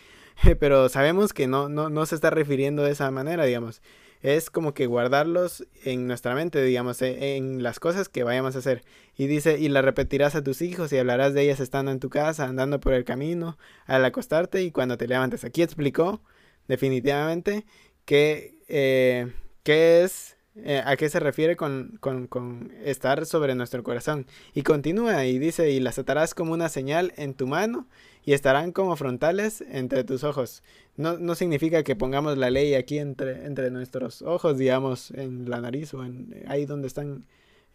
pero 0.61 0.89
sabemos 0.89 1.33
que 1.33 1.47
no, 1.47 1.69
no, 1.69 1.89
no 1.91 2.07
se 2.07 2.15
está 2.15 2.31
refiriendo 2.31 2.83
de 2.83 2.93
esa 2.93 3.11
manera, 3.11 3.45
digamos 3.45 3.81
es 4.23 4.51
como 4.51 4.75
que 4.75 4.87
guardarlos 4.87 5.67
en 5.85 6.07
nuestra 6.07 6.35
mente, 6.35 6.63
digamos, 6.63 7.01
e, 7.03 7.37
en 7.37 7.63
las 7.63 7.79
cosas 7.79 8.09
que 8.09 8.25
vayamos 8.25 8.57
a 8.57 8.59
hacer. 8.59 8.83
Y 9.17 9.27
dice, 9.27 9.59
y 9.59 9.69
la 9.69 9.83
repetirás 9.83 10.35
a 10.35 10.43
tus 10.43 10.61
hijos 10.63 10.93
y 10.93 10.99
hablarás 10.99 11.35
de 11.35 11.43
ellas 11.43 11.61
estando 11.61 11.93
en 11.93 12.01
tu 12.01 12.11
casa, 12.11 12.45
andando 12.45 12.81
por 12.81 12.95
el 12.95 13.05
camino, 13.05 13.59
al 13.87 14.05
acostarte 14.05 14.63
y 14.63 14.73
cuando 14.73 14.99
te 14.99 15.07
levantes. 15.07 15.45
Aquí 15.45 15.63
explicó 15.63 16.21
definitivamente 16.67 17.65
que, 18.05 18.59
eh, 18.69 19.33
qué 19.63 20.03
es 20.03 20.37
eh, 20.65 20.83
a 20.85 20.97
qué 20.97 21.09
se 21.09 21.21
refiere 21.21 21.57
con, 21.57 21.99
con, 22.01 22.27
con, 22.27 22.73
estar 22.85 23.27
sobre 23.27 23.55
nuestro 23.55 23.83
corazón. 23.83 24.27
Y 24.55 24.63
continúa 24.63 25.25
y 25.25 25.39
dice, 25.39 25.71
y 25.71 25.81
las 25.81 25.99
atarás 25.99 26.35
como 26.35 26.53
una 26.53 26.69
señal 26.69 27.13
en 27.17 27.35
tu 27.35 27.47
mano 27.47 27.87
y 28.25 28.33
estarán 28.33 28.73
como 28.73 28.97
frontales 28.97 29.63
entre 29.71 30.05
tus 30.05 30.25
ojos. 30.25 30.63
No, 30.97 31.17
no 31.19 31.35
significa 31.35 31.85
que 31.85 31.97
pongamos 31.97 32.39
la 32.39 32.51
ley 32.51 32.75
aquí 32.75 32.99
entre, 32.99 33.47
entre 33.47 33.71
nuestros 33.71 34.23
ojos, 34.23 34.59
digamos, 34.59 35.13
en 35.13 35.49
la 35.49 35.61
nariz 35.61 35.95
o 35.95 36.05
en 36.05 36.33
eh, 36.35 36.45
ahí 36.49 36.67
donde 36.67 36.89
están 36.89 37.25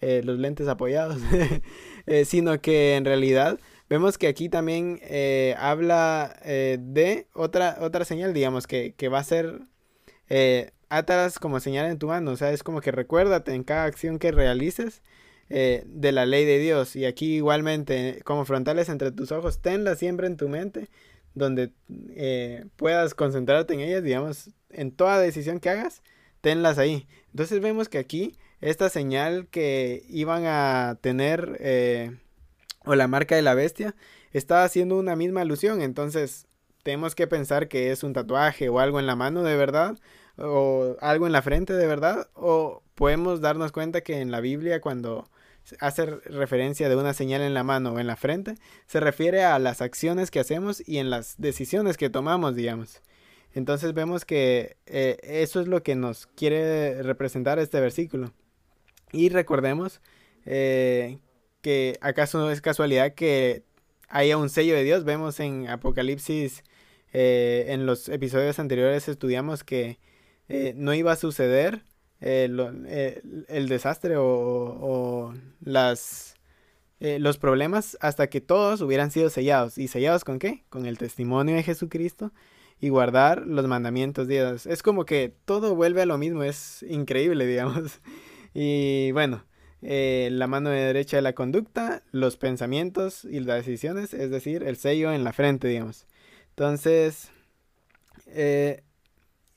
eh, 0.02 0.22
los 0.24 0.38
lentes 0.38 0.67
apoyados, 0.67 1.17
sino 2.26 2.60
que 2.60 2.96
en 2.96 3.06
realidad 3.06 3.60
vemos 3.89 4.17
que 4.17 4.28
aquí 4.28 4.50
también 4.50 5.00
habla 5.58 6.36
de 6.43 7.28
otra, 7.34 7.78
otra 7.80 8.04
señal, 8.04 8.34
digamos, 8.34 8.67
que, 8.67 8.93
que 8.98 9.08
va 9.08 9.19
a 9.19 9.24
ser 9.24 9.62
átalas 10.97 11.39
como 11.39 11.60
señal 11.60 11.89
en 11.89 11.97
tu 11.99 12.08
mano, 12.08 12.32
o 12.32 12.38
sea, 12.38 12.51
es 12.51 12.63
como 12.63 12.82
que 12.82 12.91
recuérdate 12.91 13.53
en 13.53 13.63
cada 13.63 13.86
acción 13.86 14.19
que 14.19 14.32
realices 14.32 15.01
eh, 15.49 15.84
de 15.86 16.12
la 16.12 16.25
ley 16.25 16.45
de 16.45 16.60
Dios. 16.60 16.95
Y 16.95 17.06
aquí 17.06 17.36
igualmente, 17.36 18.21
como 18.23 18.45
frontales 18.45 18.89
entre 18.89 19.12
tus 19.12 19.32
ojos, 19.32 19.62
tenla 19.62 19.95
siempre 19.95 20.27
en 20.27 20.38
tu 20.38 20.49
mente, 20.49 20.89
donde 21.36 21.71
eh, 22.15 22.65
puedas 22.75 23.13
concentrarte 23.13 23.73
en 23.73 23.82
ellas, 23.82 24.03
digamos, 24.03 24.51
en 24.69 24.91
toda 24.91 25.19
decisión 25.19 25.60
que 25.60 25.69
hagas, 25.69 26.01
tenlas 26.41 26.77
ahí. 26.77 27.08
Entonces 27.32 27.62
vemos 27.62 27.89
que 27.89 27.97
aquí 27.97 28.38
esta 28.62 28.89
señal 28.89 29.47
que 29.47 30.06
iban 30.10 30.45
a 30.45 30.97
tener 31.01 31.58
eh, 31.60 32.17
o 32.86 32.95
la 32.95 33.08
marca 33.08 33.36
de 33.36 33.41
la 33.41 33.53
bestia 33.53 33.95
está 34.32 34.63
haciendo 34.63 34.97
una 34.97 35.15
misma 35.15 35.41
alusión. 35.41 35.82
Entonces 35.82 36.47
tenemos 36.84 37.15
que 37.15 37.27
pensar 37.27 37.67
que 37.67 37.91
es 37.91 38.03
un 38.03 38.13
tatuaje 38.13 38.69
o 38.69 38.79
algo 38.79 38.99
en 38.99 39.08
la 39.08 39.15
mano 39.15 39.43
de 39.43 39.56
verdad 39.56 39.97
o 40.38 40.96
algo 41.02 41.28
en 41.28 41.32
la 41.32 41.41
frente 41.41 41.74
de 41.74 41.88
verdad 41.88 42.30
o 42.34 42.82
podemos 42.96 43.41
darnos 43.41 43.72
cuenta 43.72 44.02
que 44.02 44.19
en 44.19 44.32
la 44.32 44.39
Biblia 44.39 44.82
cuando 44.82 45.30
hace 45.80 46.06
referencia 46.06 46.89
de 46.89 46.96
una 46.96 47.13
señal 47.13 47.41
en 47.41 47.54
la 47.54 47.63
mano 47.63 47.93
o 47.93 48.00
en 48.00 48.08
la 48.08 48.15
frente, 48.15 48.56
se 48.86 49.00
refiere 49.00 49.43
a 49.43 49.60
las 49.60 49.82
acciones 49.82 50.32
que 50.32 50.39
hacemos 50.39 50.84
y 50.86 50.98
en 50.98 51.10
las 51.10 51.36
decisiones 51.38 51.98
que 51.98 52.10
tomamos, 52.10 52.56
digamos. 52.56 53.02
Entonces 53.54 53.93
vemos 53.93 54.26
que 54.26 54.78
eh, 54.86 55.17
eso 55.24 55.62
es 55.62 55.67
lo 55.67 55.84
que 55.84 55.96
nos 55.96 56.28
quiere 56.28 57.02
representar 57.04 57.60
este 57.60 57.80
versículo. 57.80 58.34
Y 59.12 59.30
recordemos 59.30 60.02
eh, 60.46 61.19
que 61.62 61.98
acaso 62.02 62.39
no 62.39 62.50
es 62.50 62.62
casualidad 62.62 63.13
que 63.13 63.63
haya 64.10 64.38
un 64.38 64.50
sello 64.50 64.76
de 64.76 64.84
Dios. 64.84 65.06
Vemos 65.06 65.39
en 65.39 65.69
Apocalipsis, 65.69 66.63
eh, 67.13 67.65
en 67.69 67.86
los 67.86 68.10
episodios 68.10 68.58
anteriores 68.58 69.08
estudiamos 69.08 69.63
que 69.63 70.00
no 70.47 70.93
iba 70.93 71.12
a 71.12 71.15
suceder 71.15 71.84
el 72.19 73.67
desastre 73.67 74.15
o, 74.17 75.34
los 76.99 77.38
problemas 77.38 77.97
hasta 78.01 78.27
que 78.27 78.41
todos 78.41 78.82
hubieran 78.82 79.12
sido 79.12 79.29
sellados. 79.29 79.77
¿Y 79.77 79.88
sellados 79.88 80.23
con 80.23 80.39
qué? 80.39 80.63
Con 80.69 80.86
el 80.86 80.97
testimonio 80.97 81.56
de 81.56 81.63
Jesucristo 81.63 82.32
y 82.84 82.89
guardar 82.89 83.47
los 83.47 83.65
mandamientos 83.67 84.27
de 84.27 84.36
Dios. 84.36 84.65
Es 84.65 84.84
como 84.84 85.06
que 85.06 85.34
todo 85.45 85.73
vuelve 85.73 86.01
a 86.01 86.06
lo 86.06 86.17
mismo, 86.17 86.43
es 86.43 86.84
increíble, 86.84 87.45
digamos. 87.47 88.01
Y 88.53 89.12
bueno, 89.13 89.45
eh, 89.82 90.29
la 90.32 90.47
mano 90.47 90.69
derecha 90.69 91.17
de 91.17 91.21
la 91.21 91.34
conducta, 91.34 92.03
los 92.12 92.38
pensamientos 92.38 93.25
y 93.25 93.39
las 93.39 93.65
decisiones, 93.65 94.13
es 94.13 94.29
decir, 94.29 94.63
el 94.63 94.75
sello 94.75 95.13
en 95.13 95.23
la 95.23 95.32
frente, 95.34 95.67
digamos. 95.67 96.08
Entonces, 96.49 97.29
eh, 98.27 98.84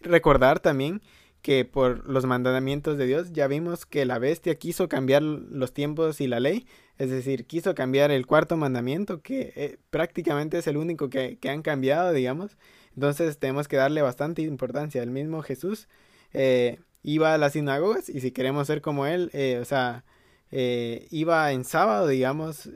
recordar 0.07 0.61
también 0.61 1.03
que 1.47 1.65
por 1.65 2.09
los 2.09 2.27
mandamientos 2.27 2.99
de 2.99 3.07
Dios 3.07 3.33
ya 3.33 3.47
vimos 3.47 3.87
que 3.87 4.05
la 4.05 4.19
bestia 4.19 4.57
quiso 4.57 4.89
cambiar 4.89 5.23
los 5.23 5.73
tiempos 5.73 6.21
y 6.21 6.27
la 6.27 6.41
ley, 6.41 6.67
es 6.99 7.09
decir, 7.09 7.47
quiso 7.47 7.73
cambiar 7.77 8.11
el 8.11 8.27
cuarto 8.27 8.57
mandamiento, 8.57 9.23
que 9.23 9.53
eh, 9.55 9.79
prácticamente 9.91 10.59
es 10.59 10.67
el 10.67 10.77
único 10.77 11.09
que, 11.09 11.39
que, 11.39 11.49
han 11.49 11.63
cambiado, 11.63 12.13
digamos, 12.13 12.57
entonces 12.97 13.39
tenemos 13.39 13.69
que 13.69 13.77
darle 13.77 14.03
bastante 14.03 14.43
importancia. 14.43 15.01
El 15.03 15.13
mismo 15.13 15.41
Jesús 15.43 15.87
eh, 16.33 16.81
iba 17.05 17.33
a 17.33 17.39
las 17.39 17.53
sinagogas 17.53 18.09
y 18.09 18.21
si 18.21 18.33
queremos 18.33 18.67
ser 18.67 18.81
como 18.81 19.07
él, 19.07 19.31
eh, 19.33 19.61
o 19.63 19.65
sea, 19.65 20.05
iba 20.51 21.53
en 21.53 21.65
sábado, 21.65 22.09
digamos, 22.09 22.69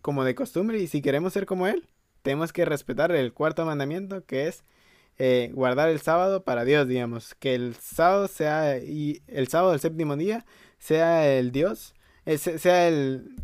como 0.00 0.24
de 0.24 0.34
costumbre 0.34 0.78
y 0.78 0.86
si 0.86 1.02
queremos 1.02 1.34
ser 1.34 1.44
como 1.44 1.66
él, 1.66 1.86
tenemos 2.22 2.54
que 2.54 2.64
respetar 2.64 3.12
el 3.12 3.34
cuarto 3.34 3.66
mandamiento 3.66 4.24
que 4.24 4.48
es 4.48 4.64
guardar 5.52 5.88
el 5.88 6.00
sábado 6.00 6.44
para 6.44 6.64
Dios, 6.64 6.86
digamos, 6.86 7.34
que 7.34 7.54
el 7.54 7.74
sábado 7.74 8.28
sea 8.28 8.78
y 8.78 9.22
el 9.26 9.48
sábado 9.48 9.72
del 9.72 9.80
séptimo 9.80 10.16
día 10.16 10.44
sea 10.78 11.28
el 11.28 11.50
Dios, 11.50 11.94
sea 12.24 12.88
el 12.88 13.36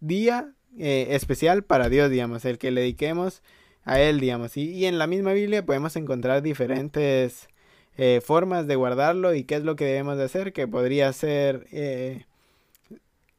día 0.00 0.52
especial 0.76 1.64
para 1.64 1.88
Dios, 1.88 2.10
digamos, 2.10 2.44
el 2.44 2.58
que 2.58 2.70
le 2.70 2.82
dediquemos 2.82 3.42
a 3.84 4.00
él, 4.00 4.20
digamos. 4.20 4.56
Y, 4.56 4.86
en 4.86 4.98
la 4.98 5.06
misma 5.06 5.32
Biblia 5.32 5.64
podemos 5.64 5.96
encontrar 5.96 6.42
diferentes 6.42 7.48
eh, 7.96 8.20
formas 8.24 8.66
de 8.66 8.76
guardarlo 8.76 9.34
y 9.34 9.44
qué 9.44 9.56
es 9.56 9.64
lo 9.64 9.76
que 9.76 9.84
debemos 9.84 10.16
de 10.18 10.24
hacer, 10.24 10.52
que 10.52 10.68
podría 10.68 11.12
ser 11.12 11.66
eh, 11.72 12.24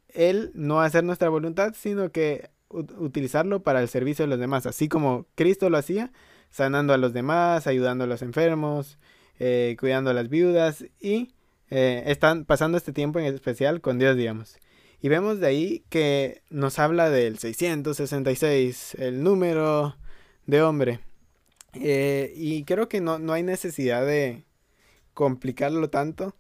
él 0.10 0.52
no 0.54 0.82
hacer 0.82 1.04
nuestra 1.04 1.30
voluntad, 1.30 1.74
sino 1.78 2.12
que 2.12 2.50
utilizarlo 2.70 3.64
para 3.64 3.82
el 3.82 3.88
servicio 3.88 4.26
de 4.26 4.30
los 4.30 4.40
demás, 4.40 4.66
así 4.66 4.88
como 4.88 5.28
Cristo 5.36 5.70
lo 5.70 5.78
hacía, 5.78 6.12
sanando 6.54 6.94
a 6.94 6.98
los 6.98 7.12
demás, 7.12 7.68
ayudando 7.68 8.06
a 8.06 8.08
los 8.08 8.22
enfermos, 8.22 8.98
eh, 9.40 9.76
cuidando 9.78 10.12
a 10.12 10.14
las 10.14 10.30
viudas 10.30 10.86
y 11.02 11.34
están 11.70 12.46
pasando 12.46 12.78
este 12.78 12.94
tiempo 12.94 13.18
en 13.18 13.26
especial 13.26 13.82
con 13.82 13.98
Dios, 13.98 14.16
digamos. 14.16 14.60
Y 15.04 15.10
vemos 15.10 15.42
de 15.42 15.48
ahí 15.48 15.84
que 15.90 16.44
nos 16.50 16.80
habla 16.80 17.10
del 17.10 17.38
666, 17.38 18.96
el 19.00 19.22
número 19.22 19.98
de 20.46 20.62
hombre. 20.62 21.02
Eh, 21.74 22.32
y 22.38 22.64
creo 22.64 22.88
que 22.88 23.02
no, 23.02 23.20
no 23.20 23.34
hay 23.34 23.44
necesidad 23.44 24.06
de 24.06 24.46
complicarlo 25.14 25.90
tanto. 25.90 26.36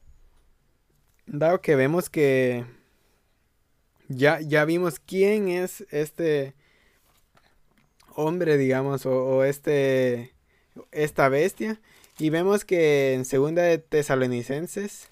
Dado 1.25 1.59
que 1.59 1.75
vemos 1.75 2.09
que 2.09 2.65
ya, 4.07 4.39
ya 4.39 4.63
vimos 4.63 4.97
quién 4.99 5.49
es 5.49 5.85
este 5.91 6.55
hombre, 8.15 8.57
digamos, 8.57 9.05
o, 9.05 9.43
este 9.43 10.33
esta 10.91 11.29
bestia. 11.29 11.79
Y 12.19 12.29
vemos 12.29 12.65
que 12.65 13.13
en 13.13 13.25
segunda 13.25 13.63
de 13.63 13.77
Tesalonicenses, 13.77 15.07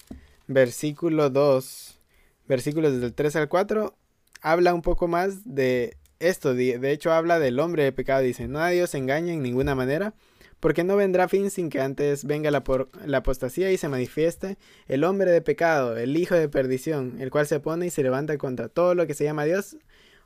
versículo 0.46 1.30
2, 1.30 2.00
versículos 2.46 3.00
del 3.00 3.12
3 3.12 3.36
al 3.36 3.48
4, 3.48 3.94
habla 4.40 4.74
un 4.74 4.82
poco 4.82 5.08
más 5.08 5.40
de 5.44 5.96
esto, 6.20 6.54
de 6.54 6.90
hecho, 6.92 7.12
habla 7.12 7.40
del 7.40 7.58
hombre 7.58 7.84
de 7.84 7.92
pecado. 7.92 8.22
Dice, 8.22 8.46
no 8.46 8.60
a 8.60 8.70
Dios 8.70 8.94
engaña 8.94 9.32
en 9.32 9.42
ninguna 9.42 9.74
manera, 9.74 10.14
porque 10.62 10.84
no 10.84 10.94
vendrá 10.94 11.26
fin 11.26 11.50
sin 11.50 11.70
que 11.70 11.80
antes 11.80 12.24
venga 12.24 12.52
la, 12.52 12.62
la 13.04 13.18
apostasía 13.18 13.72
y 13.72 13.76
se 13.76 13.88
manifieste 13.88 14.58
el 14.86 15.02
hombre 15.02 15.32
de 15.32 15.40
pecado, 15.42 15.96
el 15.96 16.16
hijo 16.16 16.36
de 16.36 16.48
perdición, 16.48 17.16
el 17.20 17.32
cual 17.32 17.48
se 17.48 17.58
pone 17.58 17.86
y 17.86 17.90
se 17.90 18.04
levanta 18.04 18.38
contra 18.38 18.68
todo 18.68 18.94
lo 18.94 19.08
que 19.08 19.14
se 19.14 19.24
llama 19.24 19.44
Dios 19.44 19.76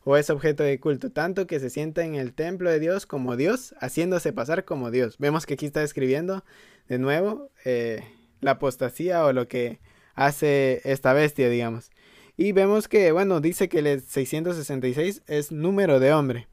o 0.08 0.16
es 0.16 0.30
objeto 0.30 0.62
de 0.62 0.78
culto, 0.78 1.10
tanto 1.10 1.48
que 1.48 1.58
se 1.58 1.68
sienta 1.68 2.04
en 2.04 2.14
el 2.14 2.32
templo 2.32 2.70
de 2.70 2.78
Dios 2.78 3.06
como 3.06 3.34
Dios, 3.36 3.74
haciéndose 3.80 4.32
pasar 4.32 4.64
como 4.64 4.92
Dios. 4.92 5.18
Vemos 5.18 5.46
que 5.46 5.54
aquí 5.54 5.66
está 5.66 5.82
escribiendo 5.82 6.44
de 6.88 7.00
nuevo 7.00 7.50
eh, 7.64 8.04
la 8.40 8.52
apostasía 8.52 9.24
o 9.24 9.32
lo 9.32 9.48
que 9.48 9.80
hace 10.14 10.80
esta 10.84 11.12
bestia, 11.12 11.48
digamos. 11.48 11.90
Y 12.36 12.52
vemos 12.52 12.86
que, 12.86 13.10
bueno, 13.10 13.40
dice 13.40 13.68
que 13.68 13.80
el 13.80 14.00
666 14.00 15.22
es 15.26 15.50
número 15.50 15.98
de 15.98 16.12
hombre. 16.12 16.46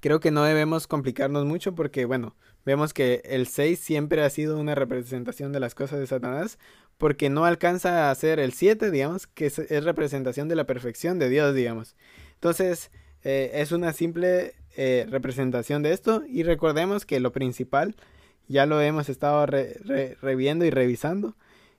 Creo 0.00 0.18
que 0.18 0.32
no 0.32 0.42
debemos 0.42 0.88
complicarnos 0.88 1.44
mucho 1.44 1.76
porque, 1.76 2.06
bueno, 2.06 2.34
vemos 2.66 2.92
que 2.92 3.22
el 3.24 3.46
6 3.46 3.78
siempre 3.78 4.24
ha 4.24 4.30
sido 4.30 4.58
una 4.58 4.74
representación 4.74 5.52
de 5.52 5.60
las 5.60 5.76
cosas 5.76 6.00
de 6.00 6.08
Satanás 6.08 6.58
porque 6.98 7.30
no 7.30 7.44
alcanza 7.44 8.10
a 8.10 8.14
ser 8.16 8.40
el 8.40 8.52
7, 8.52 8.90
digamos, 8.90 9.28
que 9.28 9.46
es, 9.46 9.84
representación 9.84 10.48
de 10.48 10.56
la 10.56 10.64
perfección 10.64 11.20
de 11.20 11.28
Dios, 11.28 11.54
digamos. 11.54 11.94
Entonces, 12.44 12.90
eh, 13.22 13.52
es 13.54 13.72
una 13.72 13.94
simple 13.94 14.52
eh, 14.76 15.06
representación 15.08 15.82
de 15.82 15.94
esto 15.94 16.24
y 16.28 16.42
recordemos 16.42 17.06
que 17.06 17.18
lo 17.18 17.32
principal 17.32 17.96
ya 18.48 18.66
lo 18.66 18.82
hemos 18.82 19.08
estado 19.08 19.46
reviendo 19.46 20.66
y 20.66 20.70
revisando 20.70 21.38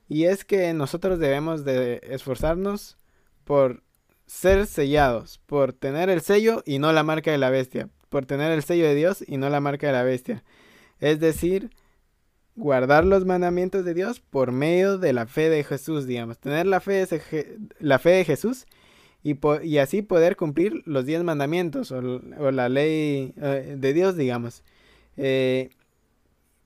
y 0.10 0.24
es 0.24 0.44
que 0.44 0.74
nosotros 0.74 1.20
debemos 1.20 1.66
de 1.66 2.02
esforzarnos 2.10 2.98
por 3.44 3.84
ser 4.26 4.66
sellados, 4.66 5.40
por 5.46 5.72
tener 5.72 6.10
el 6.10 6.22
sello 6.22 6.64
y 6.66 6.80
no 6.80 6.92
la 6.94 7.04
marca 7.04 7.30
de 7.30 7.38
la 7.38 7.52
bestia, 7.52 7.90
por 8.10 8.26
tener 8.26 8.52
el 8.52 8.64
sello 8.64 8.88
de 8.88 8.96
Dios 8.96 9.24
y 9.28 9.38
no 9.38 9.52
la 9.52 9.60
marca 9.60 9.86
de 9.86 9.94
la 9.94 10.02
bestia. 10.02 10.44
Es 11.00 11.20
decir, 11.20 11.70
guardar 12.56 13.06
los 13.06 13.24
mandamientos 13.24 13.86
de 13.86 13.94
Dios 13.94 14.20
por 14.20 14.52
medio 14.52 14.98
de 14.98 15.14
la 15.14 15.28
fe 15.28 15.48
de 15.48 15.64
Jesús, 15.64 16.08
digamos, 16.08 16.40
tener 16.40 16.66
la 16.66 16.80
fe 16.80 17.08
la 17.78 18.00
fe 18.00 18.10
de 18.10 18.26
Jesús 18.26 18.66
y, 19.26 19.78
así 19.80 20.04
poder 20.04 20.36
cumplir 20.36 20.84
los 20.86 21.08
diez 21.08 21.24
mandamientos 21.24 21.92
o, 21.92 22.02
la 22.52 22.70
ley 22.70 23.34
eh, 23.42 23.76
de 23.76 23.94
Dios, 23.94 24.16
digamos. 24.16 24.64
Eh, 25.18 25.72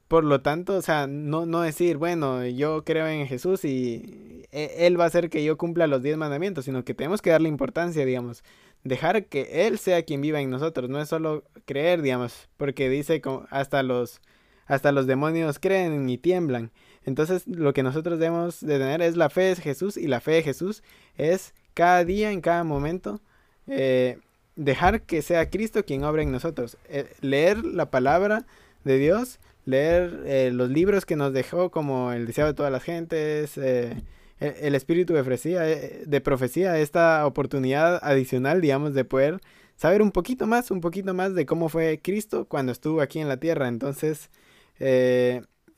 por 0.09 0.25
lo 0.25 0.41
tanto, 0.41 0.75
o 0.75 0.81
sea, 0.81 1.07
no, 1.07 1.45
no 1.45 1.61
decir, 1.61 1.95
bueno, 1.95 2.45
yo 2.45 2.83
creo 2.83 3.07
en 3.07 3.27
Jesús 3.27 3.63
y 3.63 4.43
e, 4.51 4.87
Él 4.87 4.99
va 4.99 5.05
a 5.05 5.07
hacer 5.07 5.29
que 5.29 5.45
yo 5.45 5.57
cumpla 5.57 5.87
los 5.87 6.03
diez 6.03 6.17
mandamientos, 6.17 6.65
sino 6.65 6.83
que 6.83 6.93
tenemos 6.93 7.21
que 7.21 7.29
darle 7.29 7.47
importancia, 7.47 8.05
digamos, 8.05 8.43
dejar 8.83 9.27
que 9.27 9.65
Él 9.65 9.79
sea 9.79 10.03
quien 10.03 10.19
viva 10.19 10.41
en 10.41 10.49
nosotros, 10.49 10.89
no 10.89 11.01
es 11.01 11.07
solo 11.07 11.45
creer, 11.63 12.01
digamos, 12.01 12.49
porque 12.57 12.89
dice 12.89 13.21
hasta 13.51 13.83
los, 13.83 14.19
hasta 14.65 14.91
los 14.91 15.07
demonios 15.07 15.59
creen 15.59 16.09
y 16.09 16.17
tiemblan. 16.17 16.71
Entonces, 17.05 17.47
lo 17.47 17.71
que 17.71 17.83
nosotros 17.83 18.19
debemos 18.19 18.59
de 18.59 18.79
tener 18.79 19.01
es 19.01 19.15
la 19.15 19.29
fe 19.29 19.43
de 19.43 19.55
Jesús 19.55 19.95
y 19.95 20.07
la 20.07 20.19
fe 20.19 20.31
de 20.31 20.43
Jesús 20.43 20.83
es 21.15 21.53
cada 21.79 22.03
día, 22.03 22.33
en 22.33 22.41
cada 22.41 22.65
momento, 22.65 23.21
eh, 23.65 24.17
dejar 24.57 25.03
que 25.03 25.21
sea 25.21 25.49
Cristo 25.49 25.85
quien 25.85 26.03
obra 26.03 26.23
en 26.23 26.29
nosotros, 26.29 26.77
eh, 26.89 27.09
leer 27.21 27.63
la 27.63 27.89
palabra 27.89 28.45
de 28.83 28.97
Dios, 28.97 29.39
leer 29.63 30.23
eh, 30.25 30.51
los 30.53 30.69
libros 30.69 31.05
que 31.05 31.15
nos 31.15 31.31
dejó 31.31 31.71
como 31.71 32.11
El 32.11 32.25
deseo 32.27 32.47
de 32.47 32.53
todas 32.53 32.69
las 32.69 32.83
gentes, 32.83 33.57
eh, 33.57 33.95
el, 34.41 34.75
espíritu 34.75 35.13
de 35.13 35.23
profecía, 35.23 35.61
de 35.61 36.21
profecía, 36.21 36.77
esta 36.79 37.25
oportunidad 37.25 38.01
adicional, 38.03 38.59
digamos, 38.59 38.93
de 38.93 39.05
poder 39.05 39.39
saber 39.77 40.01
un 40.01 40.11
poquito 40.11 40.47
más, 40.47 40.71
un 40.71 40.81
poquito 40.81 41.13
más 41.13 41.33
de 41.33 41.45
cómo 41.45 41.69
fue 41.69 42.01
Cristo 42.03 42.43
cuando 42.43 42.73
estuvo 42.73 42.99
aquí 42.99 43.19
en 43.19 43.29
la 43.29 43.37
tierra. 43.37 43.69
Entonces, 43.69 44.29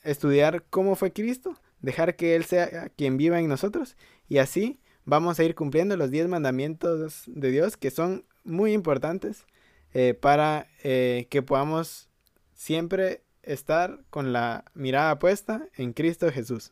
estudiar 0.04 0.64
cómo 0.72 0.96
fue 0.96 1.14
Cristo, 1.14 1.54
dejar 1.80 2.16
que 2.16 2.36
Él 2.36 2.46
sea 2.46 2.90
quien 2.96 3.18
viva 3.18 3.40
en 3.40 3.48
nosotros 3.48 3.96
y 4.28 4.40
así 4.40 4.80
vamos 5.06 5.40
a 5.40 5.44
ir 5.44 5.56
cumpliendo 5.56 5.98
los 5.98 6.12
10 6.12 6.28
mandamientos 6.28 7.24
de 7.28 7.52
Dios 7.52 7.78
que 7.78 7.92
son 7.92 8.26
muy 8.44 8.74
importantes 8.74 9.46
eh, 9.94 10.14
para 10.14 10.68
eh, 10.84 11.28
que 11.30 11.42
podamos 11.42 12.10
siempre 12.54 13.24
estar 13.44 14.00
con 14.10 14.34
la 14.34 14.66
mirada 14.74 15.20
puesta 15.20 15.68
en 15.76 15.94
Cristo 15.94 16.32
Jesús. 16.32 16.72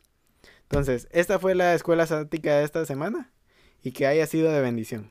Entonces, 0.62 1.08
esta 1.10 1.38
fue 1.38 1.54
la 1.54 1.74
escuela 1.74 2.06
sática 2.06 2.56
de 2.56 2.64
esta 2.64 2.86
semana 2.86 3.32
y 3.82 3.92
que 3.92 4.06
haya 4.06 4.26
sido 4.26 4.52
de 4.52 4.60
bendición. 4.60 5.10